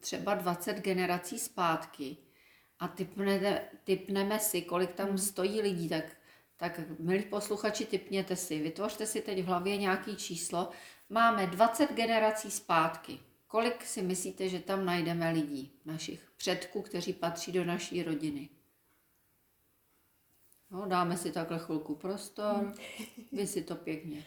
třeba 0.00 0.34
20 0.34 0.76
generací 0.76 1.38
zpátky 1.38 2.16
a 2.78 2.88
typnete, 2.88 3.62
typneme 3.84 4.38
si, 4.38 4.62
kolik 4.62 4.92
tam 4.92 5.18
stojí 5.18 5.60
lidí, 5.60 5.88
tak, 5.88 6.04
tak 6.56 6.80
milí 6.98 7.22
posluchači, 7.22 7.86
typněte 7.86 8.36
si, 8.36 8.58
vytvořte 8.58 9.06
si 9.06 9.20
teď 9.20 9.42
v 9.42 9.46
hlavě 9.46 9.76
nějaký 9.76 10.16
číslo. 10.16 10.70
Máme 11.08 11.46
20 11.46 11.92
generací 11.92 12.50
zpátky. 12.50 13.18
Kolik 13.46 13.84
si 13.84 14.02
myslíte, 14.02 14.48
že 14.48 14.60
tam 14.60 14.84
najdeme 14.84 15.30
lidí, 15.30 15.72
našich 15.84 16.30
předků, 16.36 16.82
kteří 16.82 17.12
patří 17.12 17.52
do 17.52 17.64
naší 17.64 18.02
rodiny? 18.02 18.48
No, 20.70 20.86
dáme 20.86 21.16
si 21.16 21.32
takhle 21.32 21.58
chvilku 21.58 21.94
prostor, 21.94 22.74
vy 23.32 23.46
si 23.46 23.62
to 23.62 23.76
pěkně 23.76 24.24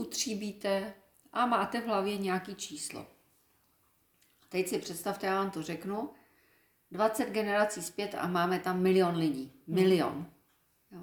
utříbíte 0.00 0.94
a 1.32 1.46
máte 1.46 1.80
v 1.80 1.86
hlavě 1.86 2.18
nějaký 2.18 2.54
číslo. 2.54 3.06
Teď 4.48 4.68
si 4.68 4.78
představte, 4.78 5.26
já 5.26 5.34
vám 5.34 5.50
to 5.50 5.62
řeknu, 5.62 6.10
20 6.90 7.30
generací 7.30 7.82
zpět 7.82 8.14
a 8.18 8.26
máme 8.26 8.58
tam 8.58 8.80
milion 8.80 9.16
lidí. 9.16 9.52
Milion. 9.66 10.26
Jo. 10.90 11.00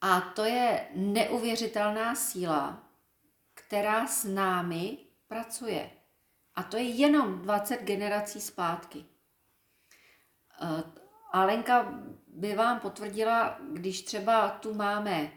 A 0.00 0.20
to 0.20 0.44
je 0.44 0.88
neuvěřitelná 0.94 2.14
síla, 2.14 2.82
která 3.54 4.06
s 4.06 4.24
námi 4.24 4.98
pracuje. 5.28 5.90
A 6.54 6.62
to 6.62 6.76
je 6.76 6.82
jenom 6.82 7.38
20 7.42 7.76
generací 7.82 8.40
zpátky. 8.40 9.04
Eh, 10.62 10.82
Alenka 11.32 11.94
by 12.26 12.54
vám 12.54 12.80
potvrdila, 12.80 13.58
když 13.72 14.02
třeba 14.02 14.48
tu 14.48 14.74
máme 14.74 15.22
eh, 15.22 15.30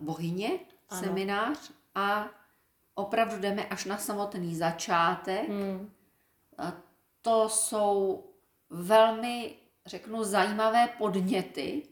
bohyně, 0.00 0.58
Ano. 0.88 1.00
seminář 1.02 1.72
a 1.94 2.28
opravdu 2.94 3.38
jdeme 3.38 3.68
až 3.68 3.84
na 3.84 3.98
samotný 3.98 4.56
začátek, 4.56 5.48
Hmm. 5.48 5.90
to 7.22 7.48
jsou 7.48 8.24
velmi, 8.70 9.56
řeknu, 9.86 10.24
zajímavé 10.24 10.88
podněty 10.98 11.88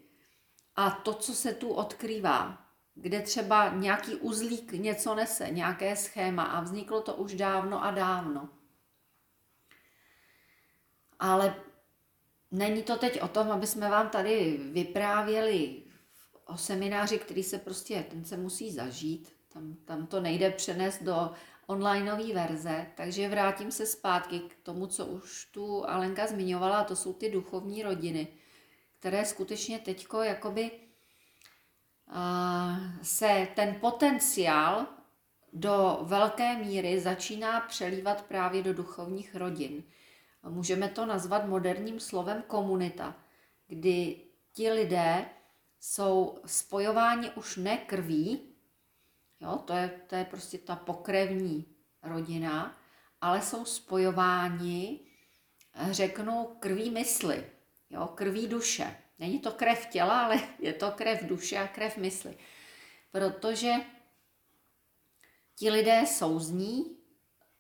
a 0.77 0.91
to, 0.91 1.15
co 1.15 1.35
se 1.35 1.55
tu 1.55 1.73
odkrývá, 1.73 2.59
kde 2.95 3.23
třeba 3.23 3.69
nějaký 3.69 4.17
uzlík 4.17 4.73
něco 4.73 5.15
nese, 5.15 5.51
nějaké 5.51 5.97
schéma 5.97 6.43
a 6.43 6.61
vzniklo 6.61 7.03
to 7.03 7.15
už 7.15 7.35
dávno 7.35 7.85
a 7.85 7.91
dávno. 7.91 8.49
Ale 11.19 11.55
není 12.51 12.83
to 12.83 12.97
teď 12.97 13.23
o 13.23 13.29
tom, 13.29 13.51
aby 13.53 13.67
jsme 13.67 13.91
vám 13.91 14.09
tady 14.09 14.61
vyprávěli 14.73 15.83
o 16.47 16.57
semináři, 16.57 17.19
který 17.19 17.43
se 17.43 17.59
prostě, 17.59 18.05
ten 18.11 18.25
se 18.25 18.37
musí 18.37 18.73
zažít, 18.73 19.33
tam, 19.53 19.77
tam 19.85 20.07
to 20.07 20.21
nejde 20.21 20.51
přenést 20.51 21.03
do 21.03 21.31
onlineové 21.67 22.35
verze, 22.35 22.87
takže 22.95 23.29
vrátím 23.29 23.71
se 23.71 23.87
zpátky 23.87 24.41
k 24.41 24.57
tomu, 24.63 24.87
co 24.87 25.07
už 25.07 25.45
tu 25.45 25.89
Alenka 25.89 26.27
zmiňovala, 26.27 26.79
a 26.79 26.85
to 26.85 26.97
jsou 26.97 27.13
ty 27.13 27.31
duchovní 27.31 27.83
rodiny, 27.83 28.29
které 28.99 29.25
skutečně 29.25 29.79
teďko 29.79 30.23
jakoby 30.23 30.71
uh, 30.71 32.17
se 33.03 33.49
ten 33.57 33.75
potenciál 33.81 34.87
do 35.53 35.99
velké 36.03 36.57
míry 36.57 37.01
začíná 37.01 37.61
přelívat 37.61 38.23
právě 38.23 38.63
do 38.63 38.75
duchovních 38.75 39.35
rodin. 39.35 39.85
Můžeme 40.49 40.89
to 40.89 41.07
nazvat 41.07 41.49
moderním 41.49 42.01
slovem 42.01 42.43
komunita, 42.47 43.15
kdy 43.69 44.17
ti 44.53 44.73
lidé 44.73 45.25
jsou 45.81 46.39
spojováni 46.47 47.31
už 47.31 47.57
ne 47.57 47.77
krví, 47.77 48.52
jo, 49.43 49.57
to, 49.57 49.73
je, 49.73 49.91
to 50.07 50.15
je 50.15 50.25
prostě 50.25 50.59
ta 50.59 50.77
pokrevní 50.77 51.67
rodina, 52.03 52.77
ale 53.21 53.43
jsou 53.43 53.65
spojováni, 53.65 55.01
řeknu, 55.91 56.57
krví 56.61 56.91
mysli, 56.91 57.51
jo, 57.91 58.07
krví 58.07 58.49
duše. 58.49 58.97
Není 59.19 59.39
to 59.39 59.53
krev 59.53 59.87
těla, 59.87 60.25
ale 60.25 60.41
je 60.59 60.73
to 60.73 60.91
krev 60.91 61.25
duše 61.25 61.59
a 61.59 61.69
krev 61.69 61.97
mysli. 61.97 62.39
Protože 63.13 63.73
ti 65.55 65.71
lidé 65.71 66.07
souzní, 66.07 66.97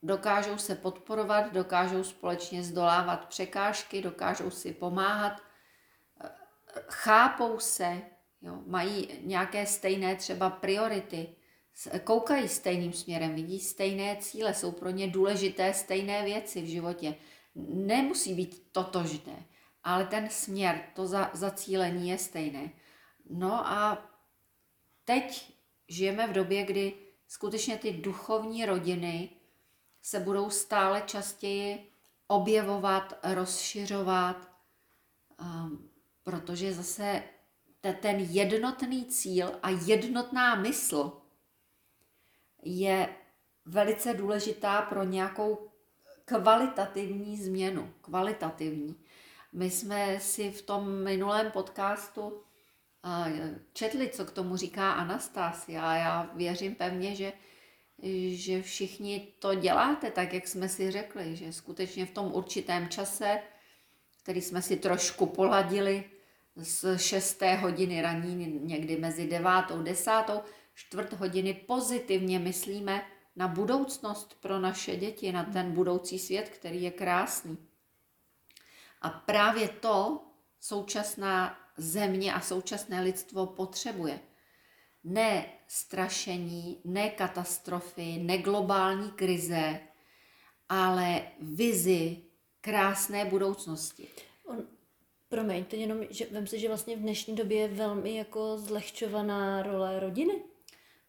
dokážou 0.03 0.59
se 0.59 0.75
podporovat, 0.75 1.53
dokážou 1.53 2.05
společně 2.05 2.63
zdolávat 2.63 3.29
překážky, 3.29 4.03
dokážou 4.03 4.51
si 4.51 4.73
pomáhat, 4.73 5.43
chápou 6.89 7.59
se, 7.59 8.03
jo, 8.43 8.63
mají 8.67 9.09
nějaké 9.23 9.67
stejné 9.67 10.17
třeba 10.17 10.51
priority, 10.51 11.37
koukají 12.05 12.49
stejným 12.49 12.93
směrem, 12.93 13.35
vidí 13.35 13.61
stejné 13.61 14.17
cíle, 14.17 14.55
jsou 14.55 14.73
pro 14.73 14.91
ně 14.91 15.09
důležité 15.09 15.75
stejné 15.75 16.25
věci 16.25 16.63
v 16.63 16.67
životě. 16.67 17.15
Nemusí 17.69 18.35
být 18.35 18.69
totožné, 18.73 19.47
ale 19.85 20.07
ten 20.07 20.31
směr, 20.31 20.83
to 20.95 21.07
za, 21.07 21.31
zacílení 21.35 22.09
je 22.09 22.19
stejné. 22.19 22.71
No 23.31 23.69
a 23.69 24.11
teď 25.05 25.55
žijeme 25.89 26.27
v 26.27 26.33
době, 26.33 26.65
kdy 26.65 26.95
skutečně 27.29 27.77
ty 27.77 27.93
duchovní 27.93 28.67
rodiny 28.67 29.31
se 30.03 30.21
budou 30.21 30.51
stále 30.51 31.03
častěji 31.07 31.93
objevovat, 32.27 33.19
rozšiřovat, 33.23 34.49
um, 35.41 35.91
protože 36.23 36.75
zase 36.75 37.23
te- 37.81 37.93
ten 37.93 38.17
jednotný 38.21 39.05
cíl 39.05 39.59
a 39.63 39.71
jednotná 39.71 40.55
mysl 40.55 41.22
je 42.63 43.09
velice 43.65 44.15
důležitá 44.15 44.83
pro 44.83 45.05
nějakou 45.05 45.71
kvalitativní 46.25 47.37
změnu. 47.37 47.93
Kvalitativní. 48.01 48.97
My 49.53 49.71
jsme 49.71 50.21
si 50.21 50.51
v 50.51 50.63
tom 50.63 51.05
minulém 51.05 51.51
podcastu 51.51 52.43
četli, 53.73 54.09
co 54.09 54.25
k 54.25 54.31
tomu 54.31 54.57
říká 54.57 54.93
Anastasia 54.93 55.83
a 55.83 55.95
já 55.95 56.31
věřím 56.35 56.75
pevně, 56.75 57.15
že, 57.15 57.33
že 58.29 58.63
všichni 58.63 59.33
to 59.39 59.55
děláte 59.55 60.11
tak, 60.11 60.33
jak 60.33 60.49
jsme 60.49 60.69
si 60.69 60.91
řekli, 60.91 61.37
že 61.37 61.53
skutečně 61.53 62.07
v 62.07 62.11
tom 62.11 62.35
určitém 62.35 62.89
čase, 62.89 63.43
který 64.23 64.41
jsme 64.41 64.63
si 64.63 64.77
trošku 64.77 65.27
poladili 65.27 66.05
z 66.57 66.99
6. 66.99 67.43
hodiny 67.43 68.03
raní, 68.03 68.61
někdy 68.63 68.97
mezi 68.97 69.27
9. 69.27 69.49
a 69.49 69.83
10. 69.83 70.13
čtvrt 70.75 71.13
hodiny 71.13 71.55
pozitivně 71.55 72.39
myslíme 72.39 73.05
na 73.37 73.49
budoucnost 73.49 74.37
pro 74.41 74.59
naše 74.59 74.97
děti, 74.97 75.33
na 75.33 75.45
ten 75.45 75.73
budoucí 75.73 76.19
svět, 76.19 76.49
který 76.49 76.83
je 76.83 76.91
krásný. 76.91 77.59
A 79.01 79.11
právě 79.11 79.69
to 79.69 80.21
současná 80.61 81.59
země 81.77 82.35
a 82.35 82.41
současné 82.41 83.03
lidstvo 83.03 83.47
potřebuje. 83.47 84.21
ne 85.05 85.47
strašení, 85.69 86.81
ne 86.85 87.11
katastrofy, 87.11 88.19
ne 88.23 88.39
globální 88.39 89.11
krize, 89.11 89.81
ale 90.69 91.23
vizi 91.41 92.23
krásné 92.61 93.25
budoucnosti. 93.25 94.09
On, 94.45 94.67
promiň, 95.29 95.65
to 95.65 95.77
jenom, 95.77 95.99
že 96.11 96.27
vem 96.31 96.47
si, 96.47 96.59
že 96.59 96.69
vlastně 96.69 96.97
v 96.97 97.01
dnešní 97.01 97.35
době 97.37 97.59
je 97.59 97.69
velmi 97.69 98.17
jako 98.17 98.59
zlehčovaná 98.59 99.63
role 99.63 100.01
rodiny. 100.01 100.43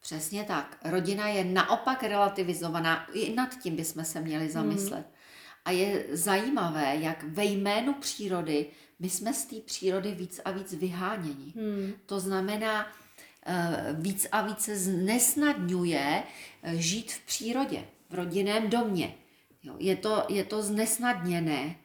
Přesně 0.03 0.43
tak. 0.43 0.77
Rodina 0.83 1.27
je 1.27 1.43
naopak 1.43 2.03
relativizovaná. 2.03 3.07
I 3.13 3.33
nad 3.33 3.49
tím 3.61 3.75
bychom 3.75 4.05
se 4.05 4.21
měli 4.21 4.49
zamyslet. 4.49 5.05
Hmm. 5.05 5.15
A 5.65 5.71
je 5.71 6.05
zajímavé, 6.11 6.95
jak 6.95 7.23
ve 7.23 7.45
jménu 7.45 7.93
přírody 7.93 8.65
my 8.99 9.09
jsme 9.09 9.33
z 9.33 9.45
té 9.45 9.55
přírody 9.55 10.11
víc 10.11 10.41
a 10.45 10.51
víc 10.51 10.73
vyháněni. 10.73 11.53
Hmm. 11.55 11.93
To 12.05 12.19
znamená, 12.19 12.87
eh, 13.45 13.95
víc 13.99 14.27
a 14.31 14.41
víc 14.41 14.59
se 14.59 14.77
znesnadňuje 14.77 16.23
eh, 16.63 16.75
žít 16.75 17.11
v 17.11 17.25
přírodě, 17.25 17.83
v 18.09 18.13
rodinném 18.13 18.69
domě. 18.69 19.15
Jo, 19.63 19.75
je, 19.79 19.95
to, 19.95 20.23
je 20.29 20.43
to 20.43 20.61
znesnadněné. 20.61 21.75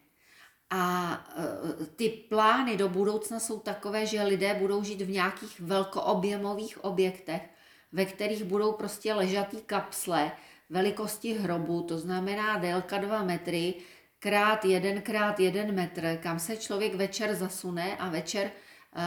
A 0.71 1.13
e, 1.37 1.87
ty 1.87 2.09
plány 2.09 2.77
do 2.77 2.89
budoucna 2.89 3.41
jsou 3.41 3.59
takové, 3.59 4.07
že 4.07 4.23
lidé 4.23 4.55
budou 4.55 4.85
žít 4.85 5.03
v 5.03 5.11
nějakých 5.11 5.61
velkoobjemových 5.61 6.85
objektech, 6.85 7.43
ve 7.93 8.05
kterých 8.05 8.45
budou 8.45 8.73
prostě 8.73 9.15
ležatý 9.15 9.57
kapsle 9.67 10.33
velikosti 10.71 11.35
hrobu, 11.35 11.83
to 11.83 11.99
znamená 11.99 12.59
délka 12.59 12.99
2 12.99 13.23
metry, 13.23 13.75
krát 14.19 14.65
1 14.65 15.01
krát 15.01 15.41
1 15.41 15.73
metr, 15.73 16.19
kam 16.23 16.39
se 16.39 16.57
člověk 16.57 16.95
večer 16.95 17.35
zasune 17.35 17.97
a 17.97 18.09
večer 18.09 18.51
uh, 18.97 19.03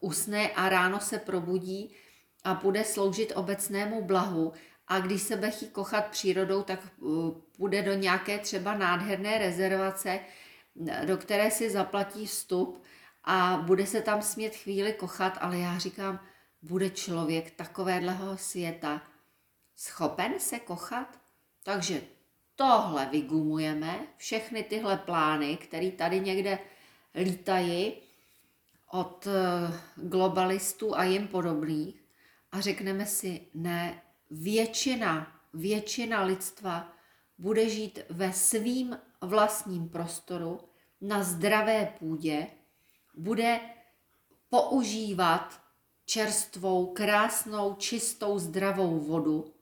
usne 0.00 0.48
a 0.48 0.68
ráno 0.68 1.00
se 1.00 1.18
probudí 1.18 1.94
a 2.44 2.54
bude 2.54 2.84
sloužit 2.84 3.32
obecnému 3.34 4.02
blahu. 4.02 4.52
A 4.88 5.00
když 5.00 5.22
se 5.22 5.36
bude 5.36 5.50
kochat 5.72 6.06
přírodou, 6.06 6.62
tak 6.62 6.80
uh, 6.98 7.30
půjde 7.56 7.82
do 7.82 7.94
nějaké 7.94 8.38
třeba 8.38 8.74
nádherné 8.74 9.38
rezervace, 9.38 10.20
do 11.04 11.16
které 11.16 11.50
si 11.50 11.70
zaplatí 11.70 12.26
vstup 12.26 12.82
a 13.24 13.62
bude 13.66 13.86
se 13.86 14.00
tam 14.00 14.22
smět 14.22 14.56
chvíli 14.56 14.92
kochat, 14.92 15.38
ale 15.40 15.58
já 15.58 15.78
říkám, 15.78 16.20
bude 16.62 16.90
člověk 16.90 17.50
takovéhleho 17.50 18.38
světa 18.38 19.02
schopen 19.74 20.40
se 20.40 20.58
kochat? 20.58 21.20
Takže 21.62 22.02
tohle 22.56 23.06
vygumujeme, 23.06 24.06
všechny 24.16 24.62
tyhle 24.62 24.96
plány, 24.96 25.56
které 25.56 25.90
tady 25.90 26.20
někde 26.20 26.58
lítají 27.14 27.92
od 28.90 29.26
eh, 29.26 29.80
globalistů 29.96 30.96
a 30.96 31.04
jim 31.04 31.28
podobných 31.28 32.04
a 32.52 32.60
řekneme 32.60 33.06
si, 33.06 33.46
ne, 33.54 34.02
většina, 34.30 35.40
většina 35.54 36.22
lidstva 36.22 36.92
bude 37.38 37.68
žít 37.68 37.98
ve 38.10 38.32
svým 38.32 38.98
vlastním 39.20 39.88
prostoru, 39.88 40.60
na 41.00 41.22
zdravé 41.22 41.94
půdě, 41.98 42.46
bude 43.14 43.60
používat 44.48 45.61
čerstvou, 46.12 46.86
krásnou, 46.86 47.74
čistou, 47.74 48.38
zdravou 48.38 49.00
vodu, 49.00 49.54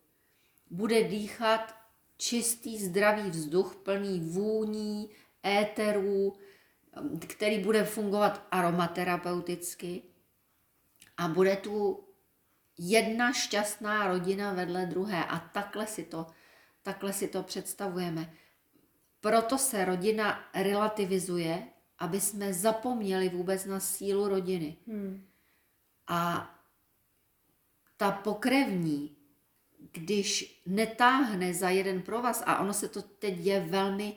bude 0.70 1.04
dýchat 1.04 1.74
čistý, 2.16 2.78
zdravý 2.78 3.30
vzduch, 3.30 3.76
plný 3.76 4.20
vůní, 4.20 5.10
éterů, 5.46 6.32
který 7.28 7.58
bude 7.58 7.84
fungovat 7.84 8.46
aromaterapeuticky 8.50 10.02
a 11.16 11.28
bude 11.28 11.56
tu 11.56 12.04
jedna 12.78 13.32
šťastná 13.32 14.08
rodina 14.08 14.52
vedle 14.52 14.86
druhé 14.86 15.24
a 15.24 15.38
takhle 15.38 15.86
si 15.86 16.04
to, 16.04 16.26
takhle 16.82 17.12
si 17.12 17.28
to 17.28 17.42
představujeme. 17.42 18.32
Proto 19.20 19.58
se 19.58 19.84
rodina 19.84 20.50
relativizuje, 20.54 21.66
aby 21.98 22.20
jsme 22.20 22.54
zapomněli 22.54 23.28
vůbec 23.28 23.64
na 23.64 23.80
sílu 23.80 24.28
rodiny. 24.28 24.76
Hmm. 24.86 25.29
A 26.12 26.50
ta 27.96 28.10
pokrevní, 28.10 29.16
když 29.92 30.60
netáhne 30.66 31.54
za 31.54 31.68
jeden 31.70 32.02
provaz, 32.02 32.42
a 32.46 32.58
ono 32.58 32.72
se 32.72 32.88
to 32.88 33.02
teď 33.02 33.34
je 33.38 33.60
velmi, 33.60 34.16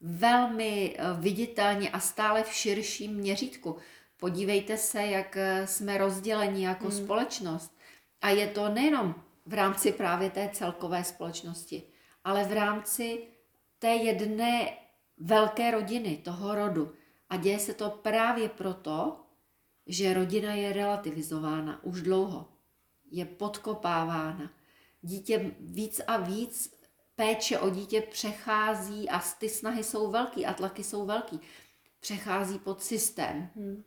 velmi 0.00 0.96
eh, 0.98 1.02
viditelně 1.20 1.90
a 1.90 2.00
stále 2.00 2.42
v 2.42 2.52
širším 2.52 3.14
měřítku. 3.14 3.76
Podívejte 4.16 4.76
se, 4.76 5.02
jak 5.02 5.36
eh, 5.36 5.66
jsme 5.66 5.98
rozděleni 5.98 6.64
jako 6.64 6.88
hmm. 6.88 7.04
společnost. 7.04 7.78
A 8.20 8.30
je 8.30 8.46
to 8.46 8.68
nejenom 8.68 9.14
v 9.46 9.54
rámci 9.54 9.92
právě 9.92 10.30
té 10.30 10.50
celkové 10.52 11.04
společnosti, 11.04 11.82
ale 12.24 12.44
v 12.44 12.52
rámci 12.52 13.28
té 13.78 13.88
jedné 13.88 14.76
velké 15.18 15.70
rodiny, 15.70 16.16
toho 16.16 16.54
rodu. 16.54 16.92
A 17.30 17.36
děje 17.36 17.58
se 17.58 17.74
to 17.74 17.90
právě 17.90 18.48
proto, 18.48 19.27
že 19.88 20.14
rodina 20.14 20.54
je 20.54 20.72
relativizována 20.72 21.84
už 21.84 22.02
dlouho. 22.02 22.48
Je 23.10 23.24
podkopávána. 23.24 24.52
Dítě 25.02 25.56
víc 25.60 26.00
a 26.06 26.16
víc 26.16 26.74
péče 27.14 27.58
o 27.58 27.70
dítě 27.70 28.00
přechází 28.00 29.08
a 29.08 29.18
ty 29.38 29.48
snahy 29.48 29.84
jsou 29.84 30.10
velký 30.10 30.46
a 30.46 30.54
tlaky 30.54 30.84
jsou 30.84 31.06
velký. 31.06 31.40
Přechází 32.00 32.58
pod 32.58 32.82
systém. 32.82 33.50
Hmm. 33.56 33.84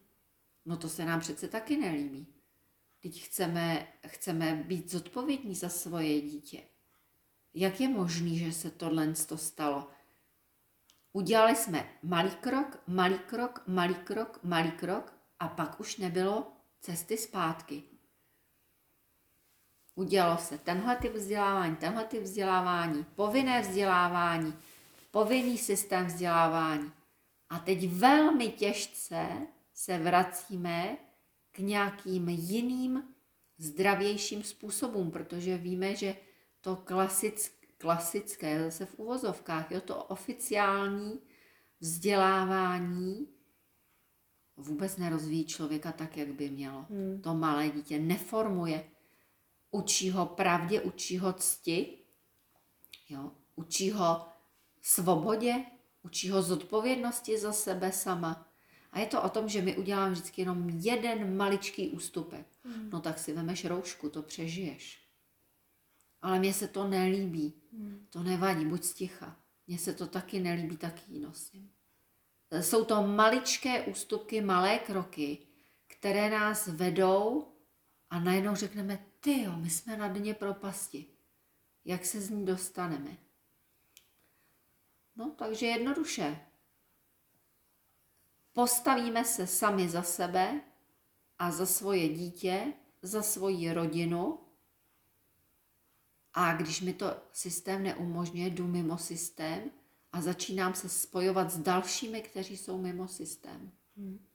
No 0.66 0.78
to 0.78 0.90
se 0.90 1.06
nám 1.06 1.20
přece 1.20 1.48
taky 1.48 1.78
nelíbí. 1.78 2.28
Teď 3.00 3.24
chceme, 3.24 3.88
chceme 4.08 4.64
být 4.68 4.92
zodpovědní 4.92 5.56
za 5.56 5.70
svoje 5.70 6.22
dítě. 6.22 6.64
Jak 7.54 7.82
je 7.82 7.90
možný, 7.90 8.40
že 8.40 8.52
se 8.52 8.72
tohle 8.72 9.16
stalo? 9.36 9.88
Udělali 11.14 11.56
jsme 11.56 11.90
malý 12.04 12.32
krok, 12.32 12.84
malý 12.88 13.20
krok, 13.20 13.64
malý 13.68 13.96
krok, 13.96 14.40
malý 14.44 14.72
krok 14.72 15.21
a 15.42 15.48
pak 15.48 15.80
už 15.80 15.98
nebylo 15.98 16.52
cesty 16.80 17.18
zpátky. 17.18 17.84
Udělalo 19.96 20.38
se 20.38 20.58
tenhle 20.58 20.96
typ 20.96 21.14
vzdělávání, 21.14 21.76
tenhle 21.76 22.06
typ 22.06 22.24
vzdělávání, 22.24 23.06
povinné 23.16 23.62
vzdělávání, 23.62 24.54
povinný 25.12 25.58
systém 25.58 26.06
vzdělávání. 26.06 26.92
A 27.50 27.60
teď 27.60 27.90
velmi 27.90 28.50
těžce 28.50 29.28
se 29.74 29.98
vracíme 29.98 30.98
k 31.52 31.60
nějakým 31.60 32.30
jiným 32.30 33.04
zdravějším 33.58 34.44
způsobům, 34.44 35.12
protože 35.12 35.58
víme, 35.58 35.96
že 35.96 36.16
to 36.62 36.76
klasick, 36.76 37.54
klasické, 37.78 38.64
zase 38.64 38.86
v 38.86 39.00
uvozovkách, 39.00 39.72
jo, 39.72 39.82
to 39.82 40.04
oficiální 40.04 41.20
vzdělávání 41.80 43.41
vůbec 44.62 44.98
nerozvíjí 44.98 45.46
člověka 45.46 45.92
tak, 45.92 46.18
jak 46.18 46.28
by 46.28 46.50
mělo. 46.50 46.86
Hmm. 46.90 47.22
To 47.22 47.34
malé 47.34 47.70
dítě 47.70 48.00
neformuje. 48.00 48.84
Učí 49.72 50.12
ho 50.12 50.26
pravdě, 50.26 50.82
učí 50.82 51.18
ho 51.18 51.34
cti, 51.34 51.98
jo, 53.10 53.32
učí 53.56 53.92
ho 53.92 54.28
svobodě, 54.82 55.66
učí 56.04 56.30
ho 56.30 56.42
zodpovědnosti 56.42 57.38
za 57.38 57.54
sebe 57.54 57.92
sama. 57.92 58.48
A 58.92 59.00
je 59.00 59.06
to 59.06 59.24
o 59.24 59.30
tom, 59.30 59.50
že 59.50 59.62
my 59.62 59.78
uděláme 59.78 60.12
vždycky 60.12 60.42
jenom 60.42 60.70
jeden 60.70 61.38
maličký 61.38 61.90
ústupek. 61.90 62.48
Hmm. 62.64 62.90
No 62.90 63.02
tak 63.02 63.20
si 63.20 63.34
vemeš 63.34 63.66
roušku, 63.66 64.10
to 64.10 64.22
přežiješ 64.22 65.02
ale 66.22 66.40
mně 66.40 66.54
se 66.54 66.68
to 66.68 66.88
nelíbí. 66.88 67.54
Hmm. 67.74 68.08
To 68.10 68.24
nevadí, 68.24 68.66
buď 68.66 68.84
sticha. 68.84 69.40
Mně 69.68 69.78
se 69.78 69.94
to 69.94 70.08
taky 70.08 70.40
nelíbí, 70.40 70.78
taky 70.78 71.02
ji 71.08 71.20
nosím. 71.20 71.72
Jsou 72.52 72.86
to 72.86 73.08
maličké 73.08 73.82
ústupky, 73.82 74.42
malé 74.42 74.80
kroky, 74.80 75.38
které 75.88 76.30
nás 76.30 76.68
vedou 76.68 77.48
a 78.10 78.20
najednou 78.20 78.56
řekneme, 78.56 79.06
ty 79.20 79.42
jo, 79.42 79.52
my 79.56 79.70
jsme 79.70 79.98
na 79.98 80.08
dně 80.08 80.34
propasti. 80.34 81.06
Jak 81.86 82.06
se 82.06 82.22
z 82.22 82.30
ní 82.30 82.46
dostaneme? 82.46 83.18
No, 85.16 85.36
takže 85.38 85.66
jednoduše. 85.66 86.40
Postavíme 88.54 89.26
se 89.26 89.48
sami 89.48 89.90
za 89.90 90.04
sebe 90.04 90.62
a 91.40 91.52
za 91.52 91.66
svoje 91.66 92.10
dítě, 92.10 92.74
za 93.02 93.22
svoji 93.22 93.74
rodinu 93.74 94.40
a 96.34 96.54
když 96.54 96.82
mi 96.82 96.94
to 96.94 97.18
systém 97.32 97.84
neumožňuje, 97.84 98.50
jdu 98.50 98.68
mimo 98.68 98.98
systém 98.98 99.72
a 100.14 100.22
začínám 100.22 100.74
se 100.74 100.90
spojovat 100.90 101.52
s 101.52 101.58
dalšími, 101.58 102.22
kteří 102.22 102.58
jsou 102.58 102.78
mimo 102.78 103.08
systém. 103.08 103.72
Hmm. 103.98 104.26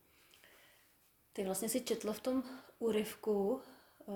Ty 1.33 1.45
vlastně 1.45 1.68
si 1.68 1.81
četla 1.81 2.12
v 2.12 2.20
tom 2.20 2.43
úryvku 2.79 3.61
uh, 4.07 4.14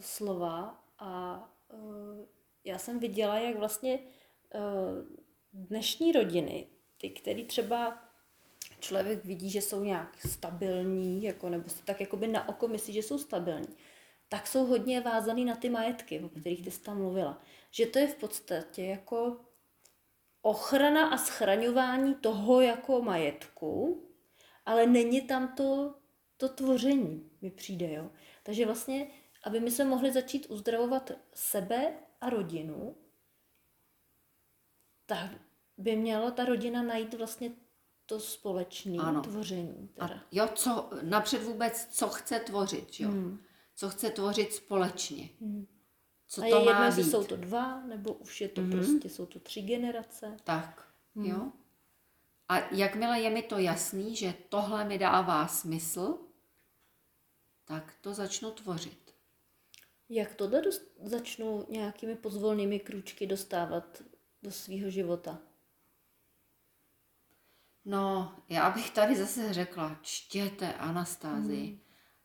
slova 0.00 0.84
a 0.98 1.42
uh, 1.72 2.26
já 2.64 2.78
jsem 2.78 2.98
viděla, 2.98 3.38
jak 3.38 3.56
vlastně 3.56 3.98
uh, 3.98 5.18
dnešní 5.52 6.12
rodiny, 6.12 6.66
ty, 6.96 7.10
který 7.10 7.44
třeba 7.44 8.02
člověk 8.80 9.24
vidí, 9.24 9.50
že 9.50 9.60
jsou 9.62 9.84
nějak 9.84 10.26
stabilní, 10.26 11.22
jako, 11.22 11.48
nebo 11.48 11.68
si 11.68 11.82
tak 11.82 12.00
jakoby 12.00 12.28
na 12.28 12.48
oko 12.48 12.68
myslí, 12.68 12.92
že 12.92 13.02
jsou 13.02 13.18
stabilní, 13.18 13.76
tak 14.28 14.46
jsou 14.46 14.66
hodně 14.66 15.00
vázaný 15.00 15.44
na 15.44 15.56
ty 15.56 15.70
majetky, 15.70 16.20
o 16.20 16.28
kterých 16.28 16.64
ty 16.64 16.70
jsi 16.70 16.80
tam 16.80 16.98
mluvila. 16.98 17.42
Že 17.70 17.86
to 17.86 17.98
je 17.98 18.06
v 18.06 18.14
podstatě 18.14 18.84
jako 18.84 19.40
ochrana 20.42 21.08
a 21.08 21.16
schraňování 21.16 22.14
toho 22.14 22.60
jako 22.60 23.02
majetku, 23.02 24.02
ale 24.66 24.86
není 24.86 25.20
tam 25.20 25.54
to, 25.54 25.94
to 26.36 26.48
tvoření, 26.48 27.30
mi 27.40 27.50
přijde, 27.50 27.92
jo. 27.92 28.10
Takže 28.42 28.66
vlastně, 28.66 29.10
aby 29.44 29.60
my 29.60 29.70
se 29.70 29.84
mohli 29.84 30.12
začít 30.12 30.46
uzdravovat 30.50 31.10
sebe 31.34 31.94
a 32.20 32.30
rodinu, 32.30 32.96
tak 35.06 35.30
by 35.76 35.96
měla 35.96 36.30
ta 36.30 36.44
rodina 36.44 36.82
najít 36.82 37.14
vlastně 37.14 37.50
to 38.06 38.20
společné 38.20 38.98
tvoření. 39.22 39.90
A 39.98 40.08
Teda. 40.08 40.22
jo, 40.32 40.48
co, 40.54 40.90
napřed 41.02 41.42
vůbec, 41.42 41.86
co 41.86 42.08
chce 42.08 42.40
tvořit, 42.40 43.00
jo? 43.00 43.08
Hmm. 43.08 43.42
Co 43.74 43.90
chce 43.90 44.10
tvořit 44.10 44.52
společně. 44.52 45.28
Hmm. 45.40 45.66
Co 46.34 46.42
a 46.42 46.48
to 46.48 46.56
je 46.56 46.60
jedno, 46.60 46.72
má 46.72 46.86
jestli 46.86 47.02
být. 47.04 47.10
jsou 47.10 47.24
to 47.24 47.36
dva, 47.36 47.80
nebo 47.86 48.12
už 48.12 48.40
je 48.40 48.48
to 48.48 48.60
Mhm. 48.60 48.70
prostě, 48.70 49.08
jsou 49.08 49.26
to 49.26 49.40
tři 49.40 49.62
generace. 49.62 50.36
Tak, 50.44 50.92
Hmm. 51.16 51.24
jo. 51.26 51.52
A 52.48 52.58
jakmile 52.74 53.20
je 53.20 53.30
mi 53.30 53.42
to 53.42 53.58
jasný, 53.58 54.16
že 54.16 54.34
tohle 54.48 54.84
mi 54.84 54.98
dává 54.98 55.46
smysl, 55.48 56.18
tak 57.64 57.94
to 58.00 58.14
začnu 58.14 58.50
tvořit. 58.50 59.14
Jak 60.08 60.34
tohle 60.34 60.62
dost, 60.62 60.82
začnu 61.04 61.66
nějakými 61.68 62.14
pozvolnými 62.16 62.80
krůčky 62.80 63.26
dostávat 63.26 64.02
do 64.42 64.50
svého 64.50 64.90
života? 64.90 65.38
No, 67.84 68.36
já 68.48 68.70
bych 68.70 68.90
tady 68.90 69.16
zase 69.16 69.52
řekla, 69.52 69.98
čtěte 70.02 70.72
Anastázii. 70.74 71.80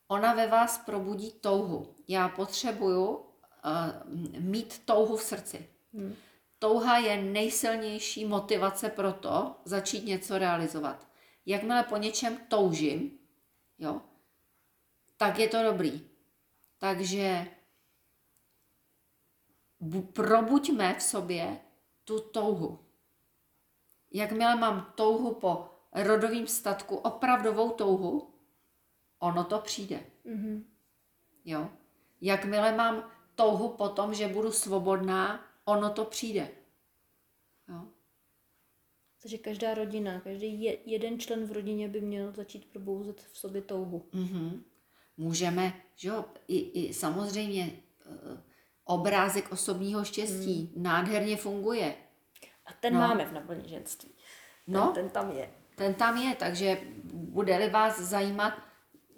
Ona 0.07 0.33
ve 0.33 0.47
vás 0.47 0.77
probudí 0.77 1.31
touhu. 1.31 1.95
Já 2.07 2.29
potřebuju 2.29 3.26
uh, 3.65 4.13
mít 4.39 4.85
touhu 4.85 5.17
v 5.17 5.23
srdci. 5.23 5.69
Hmm. 5.93 6.15
Touha 6.59 6.97
je 6.97 7.23
nejsilnější 7.23 8.25
motivace 8.25 8.89
pro 8.89 9.13
to 9.13 9.55
začít 9.65 10.05
něco 10.05 10.37
realizovat. 10.37 11.07
Jakmile 11.45 11.83
po 11.83 11.97
něčem 11.97 12.37
toužím, 12.47 13.19
jo, 13.77 14.01
tak 15.17 15.39
je 15.39 15.47
to 15.47 15.63
dobrý. 15.63 16.09
Takže 16.77 17.47
bu- 19.79 20.11
probuďme 20.11 20.93
v 20.93 21.01
sobě 21.01 21.59
tu 22.03 22.19
touhu. 22.19 22.79
Jakmile 24.13 24.55
mám 24.55 24.93
touhu 24.95 25.33
po 25.33 25.69
rodovým 25.93 26.47
statku, 26.47 26.95
opravdovou 26.95 27.71
touhu, 27.71 28.33
ono 29.19 29.43
to 29.43 29.59
přijde. 29.59 30.05
Mhm. 30.23 30.65
Jo? 31.45 31.69
Jakmile 32.21 32.75
mám 32.75 33.11
touhu 33.37 33.69
po 33.69 33.89
tom, 33.89 34.13
že 34.13 34.27
budu 34.27 34.51
svobodná, 34.51 35.45
ono 35.65 35.89
to 35.89 36.05
přijde. 36.05 36.47
Jo? 37.69 37.81
Takže 39.21 39.37
každá 39.37 39.73
rodina, 39.73 40.19
každý 40.19 40.63
je, 40.63 40.77
jeden 40.85 41.19
člen 41.19 41.45
v 41.45 41.51
rodině 41.51 41.87
by 41.87 42.01
měl 42.01 42.31
začít 42.31 42.65
probouzet 42.65 43.21
v 43.21 43.37
sobě 43.37 43.61
touhu. 43.61 44.05
Mhm. 44.13 44.63
Můžeme, 45.17 45.73
že 45.95 46.09
jo, 46.09 46.25
i, 46.47 46.87
i 46.87 46.93
samozřejmě 46.93 47.71
eh, 48.05 48.41
obrázek 48.83 49.51
osobního 49.51 50.03
štěstí 50.05 50.73
nádherně 50.75 51.37
funguje. 51.37 51.95
A 52.65 52.73
ten 52.73 52.93
No. 52.93 52.99
máme 52.99 53.25
v 53.25 53.33
naplní 53.33 53.69
ženství. 53.69 54.09
Ten, 54.65 54.73
No. 54.73 54.91
ten 54.95 55.09
tam 55.09 55.31
je. 55.31 55.49
Ten 55.75 55.93
tam 55.93 56.17
je, 56.17 56.35
takže 56.35 56.81
bude-li 57.13 57.69
vás 57.69 57.99
zajímat, 57.99 58.53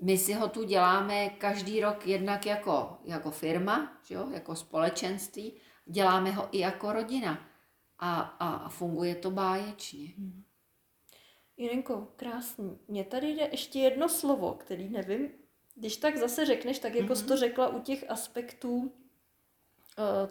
my 0.02 0.18
si 0.18 0.34
ho 0.34 0.48
tu 0.48 0.64
děláme 0.64 1.30
každý 1.30 1.82
rok 1.82 2.08
jednak 2.08 2.46
jako, 2.46 2.98
jako 3.04 3.32
firma, 3.32 3.98
že 4.04 4.16
jo, 4.16 4.30
jako 4.30 4.56
společenství, 4.56 5.54
děláme 5.86 6.32
ho 6.32 6.50
i 6.52 6.60
jako 6.60 6.94
rodina. 6.94 7.46
A, 8.00 8.22
a, 8.22 8.54
a 8.54 8.70
funguje 8.70 9.16
to 9.16 9.32
báječně. 9.32 10.14
Jirenko, 11.58 12.08
krásný. 12.16 12.80
Mně 12.88 13.04
tady 13.04 13.28
jde 13.28 13.48
ještě 13.52 13.80
jedno 13.80 14.10
slovo, 14.10 14.54
který 14.54 14.90
nevím. 14.90 15.30
Když 15.76 15.98
tak 15.98 16.18
zase 16.18 16.46
řekneš, 16.46 16.80
tak 16.80 16.96
jako 16.96 17.16
jsi 17.16 17.26
to 17.26 17.38
řekla 17.38 17.68
u 17.68 17.82
těch 17.82 18.10
aspektů 18.10 18.76
uh, 18.76 18.92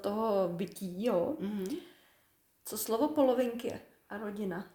toho 0.01 0.49
bytí, 0.49 1.05
jo. 1.05 1.37
Mhm. 1.39 1.67
Co 2.65 2.79
slovo 2.79 3.09
polovinky 3.09 3.81
a 4.09 4.17
rodina? 4.19 4.71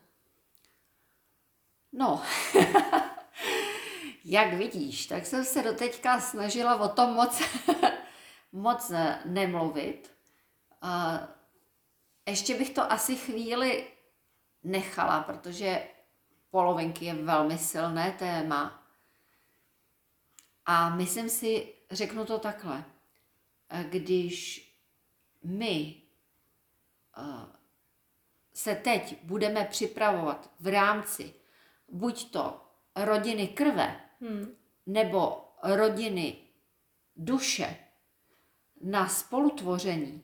No, 1.92 2.22
jak 4.24 4.54
vidíš, 4.54 5.06
tak 5.08 5.26
jsem 5.26 5.46
se 5.46 5.64
doteďka 5.64 6.20
snažila 6.20 6.76
o 6.76 6.90
tom 6.90 7.14
moc, 7.14 7.42
moc 8.52 8.92
eh, 8.92 9.20
nemluvit. 9.26 10.14
Ještě 12.28 12.58
bych 12.58 12.70
to 12.70 12.92
asi 12.92 13.16
chvíli 13.16 13.88
nechala, 14.64 15.24
protože 15.24 15.88
polovinky 16.50 17.06
je 17.06 17.14
velmi 17.14 17.58
silné 17.58 18.12
téma. 18.12 18.84
A 20.66 20.90
myslím 20.90 21.30
si, 21.30 21.74
řeknu 21.92 22.26
to 22.26 22.40
takhle, 22.40 22.84
eh, 23.70 23.84
když 23.84 24.70
my 25.44 26.02
eh, 27.18 27.24
se 28.54 28.76
teď 28.76 29.24
budeme 29.24 29.66
připravovat 29.66 30.52
v 30.60 30.68
rámci 30.68 31.34
buď 31.88 32.32
to 32.32 32.62
rodiny 32.96 33.48
krve, 33.48 34.02
Hmm. 34.24 34.48
nebo 34.86 35.46
rodiny 35.64 36.36
duše 37.16 37.78
na 38.82 39.08
spolutvoření, 39.08 40.24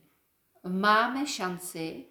máme 0.68 1.28
šanci 1.28 2.06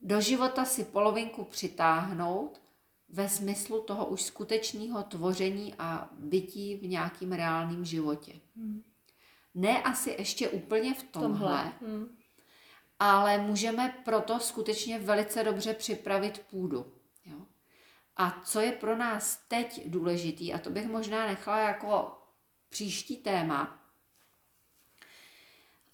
do 0.00 0.20
života 0.20 0.64
si 0.64 0.84
polovinku 0.84 1.44
přitáhnout 1.44 2.62
ve 3.08 3.28
smyslu 3.28 3.82
toho 3.82 4.06
už 4.06 4.22
skutečného 4.22 5.02
tvoření 5.02 5.74
a 5.78 6.08
bytí 6.12 6.76
v 6.76 6.88
nějakým 6.88 7.32
reálném 7.32 7.84
životě. 7.84 8.32
Ne 9.54 9.82
asi 9.82 10.10
ještě 10.10 10.48
úplně 10.48 10.94
v 10.94 11.02
tomhle, 11.02 11.30
Tomhle. 11.30 11.72
Hmm. 11.80 12.16
ale 12.98 13.38
můžeme 13.38 13.94
proto 14.04 14.38
skutečně 14.40 14.98
velice 14.98 15.44
dobře 15.44 15.74
připravit 15.74 16.38
půdu. 16.50 16.92
A 18.22 18.40
co 18.44 18.60
je 18.60 18.72
pro 18.72 18.96
nás 18.96 19.44
teď 19.48 19.88
důležitý, 19.88 20.54
a 20.54 20.58
to 20.58 20.70
bych 20.70 20.86
možná 20.86 21.26
nechala 21.26 21.58
jako 21.58 22.18
příští 22.68 23.16
téma, 23.16 23.78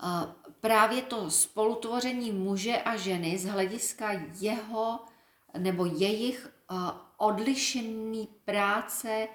a 0.01 0.37
právě 0.61 1.03
to 1.03 1.31
spolutvoření 1.31 2.33
muže 2.33 2.77
a 2.77 2.97
ženy 2.97 3.39
z 3.39 3.45
hlediska 3.45 4.11
jeho 4.41 5.01
nebo 5.59 5.87
jejich 5.87 6.49
a, 6.69 7.15
odlišený 7.17 8.29
práce 8.45 9.29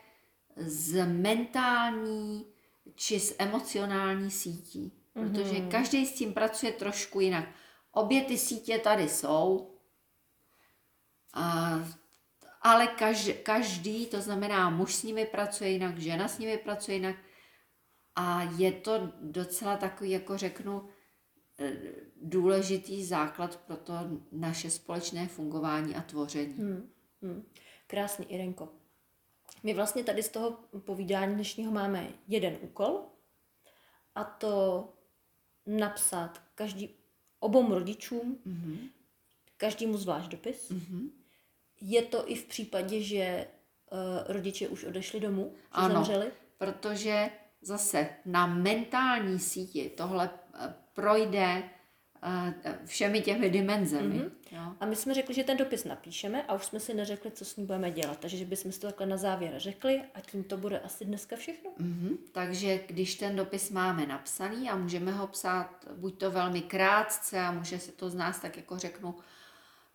z 0.56 1.06
mentální 1.06 2.46
či 2.96 3.20
z 3.20 3.36
emocionální 3.40 4.32
sítí. 4.32 4.94
Protože 5.14 5.60
každý 5.60 6.06
s 6.06 6.14
tím 6.14 6.34
pracuje 6.34 6.72
trošku 6.72 7.20
jinak. 7.20 7.46
Obě 7.92 8.22
ty 8.22 8.38
sítě 8.38 8.80
tady 8.80 9.10
jsou, 9.10 9.76
a, 11.34 11.80
ale 12.64 12.88
každý, 12.88 13.34
každý, 13.34 14.06
to 14.06 14.22
znamená 14.22 14.70
muž 14.70 14.96
s 14.96 15.04
nimi 15.04 15.26
pracuje 15.26 15.70
jinak, 15.70 15.98
žena 15.98 16.28
s 16.28 16.40
nimi 16.40 16.58
pracuje 16.58 16.96
jinak 16.98 17.16
a 18.16 18.44
je 18.44 18.72
to 18.72 19.12
docela 19.22 19.78
takový, 19.78 20.10
jako 20.12 20.38
řeknu, 20.38 20.90
eh, 21.60 21.74
důležitý 22.22 23.06
základ 23.06 23.58
pro 23.58 23.76
to 23.78 23.94
naše 24.32 24.70
společné 24.70 25.28
fungování 25.28 25.96
a 25.96 26.02
tvoření. 26.02 26.54
Hmm. 26.54 26.90
Hmm. 27.22 27.44
Krásný, 27.88 28.26
Irenko. 28.34 28.70
My 29.64 29.74
vlastně 29.74 30.04
tady 30.04 30.24
z 30.24 30.30
toho 30.30 30.52
povídání 30.86 31.36
dnešního 31.36 31.72
máme 31.72 32.10
jeden 32.28 32.58
úkol 32.62 33.02
a 34.16 34.24
to 34.24 34.88
napsat 35.66 36.42
každý, 36.56 36.90
obom 37.40 37.72
rodičům, 37.72 38.38
Mhm. 38.46 38.90
každému 39.58 39.98
zvlášť 39.98 40.30
dopis. 40.32 40.70
Mhm. 40.70 41.23
Je 41.86 42.02
to 42.02 42.32
i 42.32 42.36
v 42.36 42.46
případě, 42.46 43.02
že 43.02 43.48
uh, 43.92 44.00
rodiče 44.28 44.68
už 44.68 44.84
odešli 44.84 45.20
domů, 45.20 45.52
že 45.56 45.60
Ano. 45.72 45.94
zemřeli? 45.94 46.32
Protože 46.58 47.30
zase 47.62 48.10
na 48.26 48.48
mentální 48.48 49.40
síti 49.40 49.92
tohle 49.98 50.30
eh, 50.54 50.74
projde 50.94 51.64
eh, 52.24 52.80
všemi 52.86 53.22
těmi 53.22 53.50
dimenzemi. 53.50 54.16
Mhm. 54.16 54.32
Jo? 54.52 54.62
A 54.80 54.86
my 54.86 54.96
jsme 54.96 55.14
řekli, 55.14 55.34
že 55.34 55.44
ten 55.44 55.58
dopis 55.58 55.84
napíšeme 55.84 56.44
a 56.44 56.54
už 56.54 56.66
jsme 56.66 56.80
si 56.80 56.94
neřekli, 56.94 57.32
co 57.32 57.46
s 57.46 57.56
ním 57.56 57.66
budeme 57.68 57.92
dělat. 57.92 58.20
Takže 58.20 58.38
že 58.38 58.46
bychom 58.46 58.72
si 58.72 58.80
to 58.80 58.88
takhle 58.88 59.06
na 59.06 59.18
závěr 59.18 59.54
řekli 59.58 60.02
a 60.16 60.22
tím 60.22 60.44
to 60.44 60.58
bude 60.58 60.80
asi 60.80 61.06
dneska 61.06 61.36
všechno. 61.36 61.72
Mhm. 61.78 62.18
Takže 62.32 62.80
když 62.88 63.16
ten 63.16 63.36
dopis 63.36 63.70
máme 63.70 64.06
napsaný 64.06 64.70
a 64.70 64.76
můžeme 64.76 65.12
ho 65.12 65.28
psát 65.28 65.86
buď 65.96 66.18
to 66.18 66.32
velmi 66.32 66.62
krátce 66.62 67.40
a 67.40 67.52
může 67.52 67.80
se 67.80 67.92
to 67.92 68.10
z 68.10 68.16
nás 68.16 68.40
tak 68.40 68.58
jako 68.58 68.78
řeknu 68.78 69.16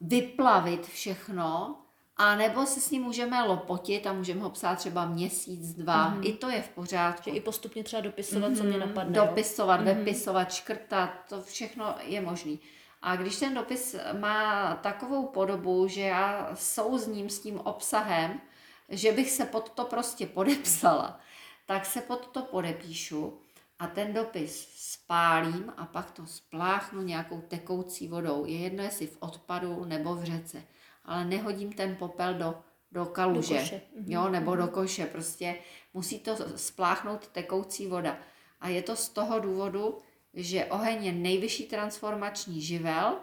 vyplavit 0.00 0.86
všechno 0.86 1.76
A 2.16 2.36
nebo 2.36 2.66
se 2.66 2.80
s 2.80 2.90
ním 2.90 3.02
můžeme 3.02 3.42
lopotit 3.42 4.06
a 4.06 4.12
můžeme 4.12 4.40
ho 4.40 4.50
psát 4.50 4.78
třeba 4.78 5.06
měsíc, 5.06 5.74
dva. 5.74 6.14
Mm-hmm. 6.14 6.26
I 6.26 6.32
to 6.32 6.50
je 6.50 6.62
v 6.62 6.68
pořádku. 6.68 7.30
Že 7.30 7.36
i 7.36 7.40
postupně 7.40 7.84
třeba 7.84 8.02
dopisovat, 8.02 8.52
mm-hmm. 8.52 8.56
co 8.56 8.64
mě 8.64 8.78
napadne. 8.78 9.12
Dopisovat, 9.12 9.80
jo? 9.80 9.94
vypisovat, 9.94 10.52
škrtat, 10.52 11.10
to 11.28 11.42
všechno 11.42 11.94
je 12.02 12.20
možný. 12.20 12.60
A 13.02 13.16
když 13.16 13.38
ten 13.38 13.54
dopis 13.54 13.96
má 14.20 14.74
takovou 14.76 15.26
podobu, 15.26 15.88
že 15.88 16.00
já 16.00 16.50
souzním 16.54 17.30
s 17.30 17.40
tím 17.40 17.60
obsahem, 17.60 18.40
že 18.88 19.12
bych 19.12 19.30
se 19.30 19.44
pod 19.44 19.70
to 19.70 19.84
prostě 19.84 20.26
podepsala, 20.26 21.20
tak 21.66 21.86
se 21.86 22.00
pod 22.00 22.26
to 22.26 22.42
podepíšu 22.42 23.38
a 23.78 23.86
ten 23.86 24.12
dopis 24.12 24.68
spálím 24.74 25.72
a 25.76 25.86
pak 25.86 26.10
to 26.10 26.26
spláchnu 26.26 27.02
nějakou 27.02 27.40
tekoucí 27.40 28.08
vodou. 28.08 28.44
Je 28.44 28.58
jedno, 28.58 28.82
jestli 28.82 29.06
v 29.06 29.16
odpadu 29.20 29.84
nebo 29.84 30.14
v 30.14 30.24
řece. 30.24 30.62
Ale 31.04 31.24
nehodím 31.24 31.72
ten 31.72 31.96
popel 31.96 32.34
do, 32.34 32.54
do 32.92 33.06
kaluže, 33.06 33.54
do 33.54 33.60
koše. 33.60 33.80
jo, 34.06 34.28
nebo 34.28 34.56
do 34.56 34.68
koše. 34.68 35.06
Prostě 35.06 35.58
musí 35.94 36.18
to 36.18 36.36
spláchnout 36.56 37.28
tekoucí 37.28 37.86
voda. 37.86 38.18
A 38.60 38.68
je 38.68 38.82
to 38.82 38.96
z 38.96 39.08
toho 39.08 39.40
důvodu, 39.40 39.98
že 40.34 40.64
oheň 40.64 41.04
je 41.04 41.12
nejvyšší 41.12 41.66
transformační 41.66 42.60
živel, 42.62 43.18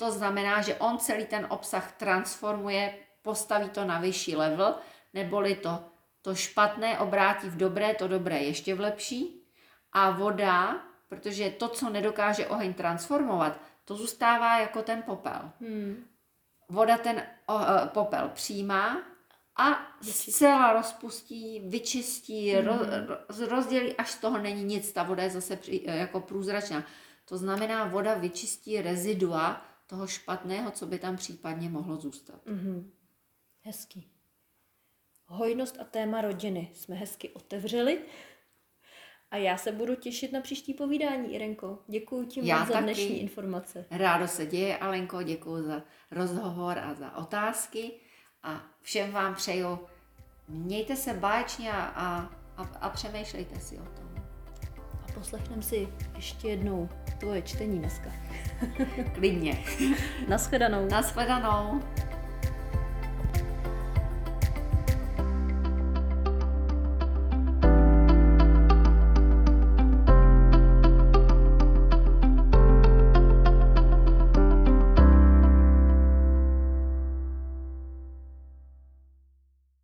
to 0.00 0.12
znamená, 0.12 0.62
že 0.62 0.74
on 0.74 0.98
celý 0.98 1.26
ten 1.26 1.46
obsah 1.50 1.92
transformuje, 1.92 2.94
postaví 3.22 3.68
to 3.70 3.84
na 3.84 4.00
vyšší 4.00 4.36
level, 4.36 4.74
neboli 5.14 5.54
to, 5.54 5.84
to 6.22 6.34
špatné 6.34 6.98
obrátí 6.98 7.48
v 7.48 7.56
dobré, 7.56 7.94
to 7.94 8.08
dobré 8.08 8.38
ještě 8.38 8.74
v 8.74 8.80
lepší. 8.80 9.46
A 9.92 10.10
voda, 10.10 10.84
protože 11.08 11.50
to, 11.50 11.68
co 11.68 11.90
nedokáže 11.90 12.46
oheň 12.46 12.74
transformovat, 12.74 13.60
to 13.84 13.96
zůstává 13.96 14.58
jako 14.58 14.82
ten 14.82 15.02
popel. 15.02 15.50
Hmm. 15.60 16.04
Voda 16.68 16.98
ten 16.98 17.22
o, 17.46 17.60
eh, 17.60 17.86
popel 17.86 18.30
přijímá 18.34 19.02
a 19.56 19.96
zcela 20.02 20.72
rozpustí, 20.72 21.60
vyčistí, 21.60 22.54
mm. 22.56 22.66
roz, 22.66 23.38
rozdělí, 23.40 23.96
až 23.96 24.10
z 24.10 24.18
toho 24.18 24.38
není 24.38 24.64
nic. 24.64 24.92
Ta 24.92 25.02
voda 25.02 25.22
je 25.22 25.30
zase 25.30 25.56
při, 25.56 25.82
jako 25.84 26.20
průzračná. 26.20 26.84
To 27.24 27.36
znamená, 27.36 27.84
voda 27.84 28.14
vyčistí 28.14 28.82
rezidua 28.82 29.64
toho 29.86 30.06
špatného, 30.06 30.70
co 30.70 30.86
by 30.86 30.98
tam 30.98 31.16
případně 31.16 31.68
mohlo 31.68 31.96
zůstat. 31.96 32.46
Mm-hmm. 32.46 32.90
Hezký. 33.62 34.09
Hojnost 35.32 35.80
a 35.80 35.84
téma 35.84 36.20
rodiny 36.20 36.70
jsme 36.74 36.96
hezky 36.96 37.28
otevřeli. 37.28 37.98
A 39.30 39.36
já 39.36 39.56
se 39.56 39.72
budu 39.72 39.94
těšit 39.94 40.32
na 40.32 40.40
příští 40.40 40.74
povídání, 40.74 41.34
Irenko. 41.34 41.78
Děkuji 41.86 42.26
ti 42.26 42.42
moc 42.42 42.68
za 42.68 42.80
dnešní 42.80 43.20
informace. 43.20 43.86
Rádo 43.90 44.28
se 44.28 44.46
děje, 44.46 44.78
Alenko, 44.78 45.22
děkuji 45.22 45.62
za 45.62 45.82
rozhovor 46.10 46.78
a 46.78 46.94
za 46.94 47.16
otázky 47.16 47.90
a 48.42 48.62
všem 48.82 49.12
vám 49.12 49.34
přeju, 49.34 49.78
mějte 50.48 50.96
se 50.96 51.14
báječně 51.14 51.72
a, 51.72 51.82
a, 52.56 52.62
a 52.80 52.88
přemýšlejte 52.88 53.60
si 53.60 53.78
o 53.78 53.84
tom. 53.84 54.24
A 55.08 55.12
poslechneme 55.12 55.62
si 55.62 55.88
ještě 56.16 56.48
jednou 56.48 56.88
tvoje 57.20 57.42
čtení 57.42 57.78
dneska. 57.78 58.12
Klidně. 59.14 59.64
Naschledanou. 60.28 60.88
Naschledanou. 60.88 61.80